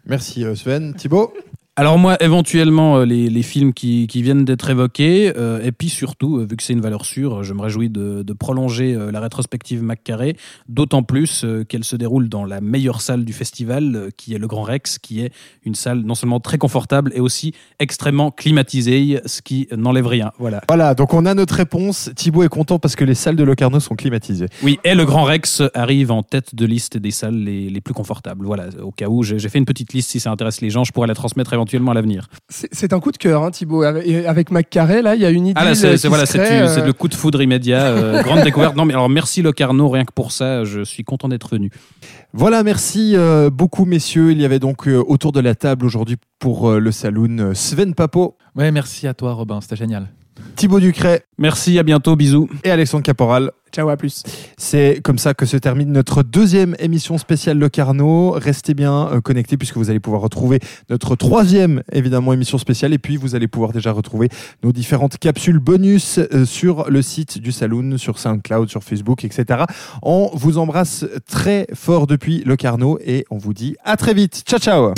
merci 0.06 0.44
euh, 0.44 0.56
Sven. 0.56 0.94
Thibaut 0.96 1.34
Alors 1.78 2.00
moi, 2.00 2.16
éventuellement, 2.24 3.00
euh, 3.00 3.06
les, 3.06 3.30
les 3.30 3.44
films 3.44 3.74
qui, 3.74 4.08
qui 4.08 4.22
viennent 4.22 4.46
d'être 4.46 4.70
évoqués, 4.70 5.34
euh, 5.36 5.62
et 5.62 5.74
puis 5.74 5.90
surtout, 5.90 6.38
euh, 6.38 6.48
vu 6.50 6.56
que 6.56 6.64
c'est 6.64 6.72
une 6.72 6.80
valeur 6.80 7.04
sûre, 7.04 7.44
je 7.44 7.54
me 7.54 7.62
réjouis 7.62 7.90
de, 7.90 8.24
de 8.24 8.34
prolonger 8.34 8.96
la 9.12 9.20
rétrospective 9.20 9.84
McCarré, 9.84 10.38
d'autant 10.70 11.04
plus 11.04 11.46
qu'elle 11.68 11.84
se 11.84 11.98
déroule 11.98 12.30
dans 12.30 12.46
la 12.46 12.62
meilleure 12.62 13.02
salle 13.02 13.26
du 13.26 13.34
festival, 13.34 14.10
qui 14.16 14.34
est 14.34 14.38
le 14.38 14.48
Grand 14.48 14.62
Rex, 14.62 15.00
qui 15.00 15.20
est 15.20 15.34
une 15.66 15.76
salle 15.76 16.00
non 16.00 16.16
seulement 16.16 16.40
très 16.40 16.58
confortable, 16.58 17.12
et 17.14 17.20
aussi 17.20 17.54
extrêmement 17.80 18.32
climatisée, 18.32 19.20
ce 19.26 19.42
qui 19.42 19.68
n'enlève 19.76 20.08
rien. 20.08 20.32
Voilà. 20.40 20.62
Voilà, 20.70 20.96
donc 20.96 21.14
on 21.14 21.26
a 21.26 21.34
notre 21.34 21.56
réponse. 21.56 22.10
Thibaut 22.16 22.44
est 22.44 22.50
content 22.50 22.80
parce 22.80 22.96
que 22.96 23.04
les 23.04 23.16
salles 23.16 23.36
de 23.36 23.44
Locarno 23.44 23.82
sont 23.82 23.96
climatisées. 23.96 24.48
Oui, 24.64 24.80
et 24.86 24.96
le 24.96 25.04
Grand 25.04 25.24
Rex 25.24 25.62
arrive 25.74 26.12
en 26.12 26.24
tête 26.24 26.56
de 26.56 26.66
liste 26.66 26.98
des 26.98 27.12
salles 27.12 27.36
les, 27.44 27.70
les 27.70 27.82
plus 27.82 27.94
confortables. 27.94 28.46
Voilà, 28.46 28.68
au 28.82 28.92
cas 28.92 29.10
où, 29.10 29.24
j'ai 29.24 29.40
j'ai 29.40 29.50
fait 29.50 29.60
une 29.60 29.66
petite 29.66 29.92
liste, 29.92 30.12
si 30.12 30.22
ça 30.22 30.32
intéresse 30.32 30.62
les 30.62 30.70
gens, 30.70 30.86
je 30.86 30.94
pourrais 30.94 31.08
la 31.08 31.16
transmettre 31.16 31.52
éventuellement 31.52 31.65
à 31.66 31.94
l'avenir. 31.94 32.28
C'est 32.50 32.94
un 32.94 33.00
coup 33.00 33.12
de 33.12 33.18
cœur, 33.18 33.44
hein, 33.44 33.52
Thibaut. 33.52 33.84
Avec, 33.84 34.08
et 34.08 34.26
avec 34.26 34.52
McCarré, 34.52 35.02
là, 35.02 35.16
il 35.16 35.22
y 35.22 35.26
a 35.26 35.30
une 35.30 35.48
idée. 35.48 35.62
Ah 35.64 35.76
c'est 35.76 36.08
voilà, 36.08 36.24
euh, 36.36 36.86
le 36.86 36.94
coup 36.94 37.08
de 37.08 37.16
foudre 37.16 37.42
immédiat, 37.42 37.86
euh, 37.88 38.22
grande 38.24 38.42
découverte. 38.42 38.76
Non, 38.76 38.86
mais 38.86 38.94
alors 38.94 39.10
merci 39.10 39.42
Locarno, 39.42 39.90
rien 39.90 40.06
que 40.06 40.14
pour 40.14 40.32
ça, 40.32 40.64
je 40.64 40.84
suis 40.84 41.04
content 41.04 41.28
d'être 41.28 41.50
venu. 41.50 41.72
Voilà, 42.34 42.64
merci 42.64 43.14
euh, 43.16 43.50
beaucoup 43.50 43.86
messieurs. 43.86 44.32
Il 44.32 44.42
y 44.42 44.46
avait 44.46 44.60
donc 44.60 44.88
euh, 44.88 45.04
autour 45.08 45.32
de 45.32 45.40
la 45.40 45.56
table 45.56 45.86
aujourd'hui 45.86 46.18
pour 46.40 46.70
euh, 46.70 46.80
le 46.80 46.92
saloon 46.92 47.38
euh, 47.40 47.54
Sven 47.54 47.96
Papo, 47.96 48.38
Ouais, 48.56 48.72
merci 48.72 49.08
à 49.08 49.14
toi 49.14 49.34
Robin, 49.34 49.62
c'était 49.62 49.76
génial. 49.76 50.10
Thibaut 50.56 50.80
Ducret 50.80 51.26
Merci, 51.38 51.78
à 51.80 51.84
bientôt, 51.84 52.16
bisous. 52.16 52.50
et 52.64 52.72
Alexandre 52.72 53.04
Caporal. 53.04 53.52
Ciao, 53.74 53.90
à 53.90 53.98
plus. 53.98 54.24
C'est 54.58 55.02
comme 55.04 55.18
ça 55.18 55.34
que 55.34 55.46
se 55.46 55.58
termine 55.58 55.92
notre 55.92 56.24
deuxième 56.24 56.78
émission 56.80 57.18
spéciale 57.18 57.58
Le 57.58 57.68
Carnot. 57.68 58.32
Restez 58.32 58.74
bien 58.74 59.10
euh, 59.12 59.20
connectés 59.20 59.58
puisque 59.58 59.76
vous 59.76 59.90
allez 59.90 60.00
pouvoir 60.00 60.22
retrouver 60.22 60.60
notre 60.90 61.18
troisième 61.18 61.84
évidemment 61.92 62.32
émission 62.32 62.58
spéciale 62.58 62.94
et 62.94 62.98
puis 62.98 63.18
vous 63.18 63.36
allez 63.36 63.50
pouvoir 63.50 63.74
déjà 63.74 63.92
retrouver 63.92 64.30
nos 64.64 64.72
différentes 64.72 65.18
capsules 65.18 65.60
bonus 65.60 66.20
euh, 66.20 66.46
sur 66.46 66.90
le 66.90 67.02
site 67.02 67.38
du 67.40 67.52
Saloon, 67.52 67.98
sur 67.98 68.18
SoundCloud, 68.18 68.70
sur 68.70 68.82
Facebook, 68.82 69.26
etc. 69.26 69.66
On 70.04 70.30
vous 70.34 70.58
embrasse 70.58 71.06
très 71.28 71.68
fort 71.74 72.08
depuis 72.08 72.44
Le 72.46 72.56
Carnot 72.56 72.98
et 73.06 73.26
on 73.30 73.38
vous 73.38 73.54
dit 73.54 73.76
à 73.84 73.98
très 73.98 74.14
vite. 74.14 74.44
Ciao 74.48 74.60
ciao 74.60 74.94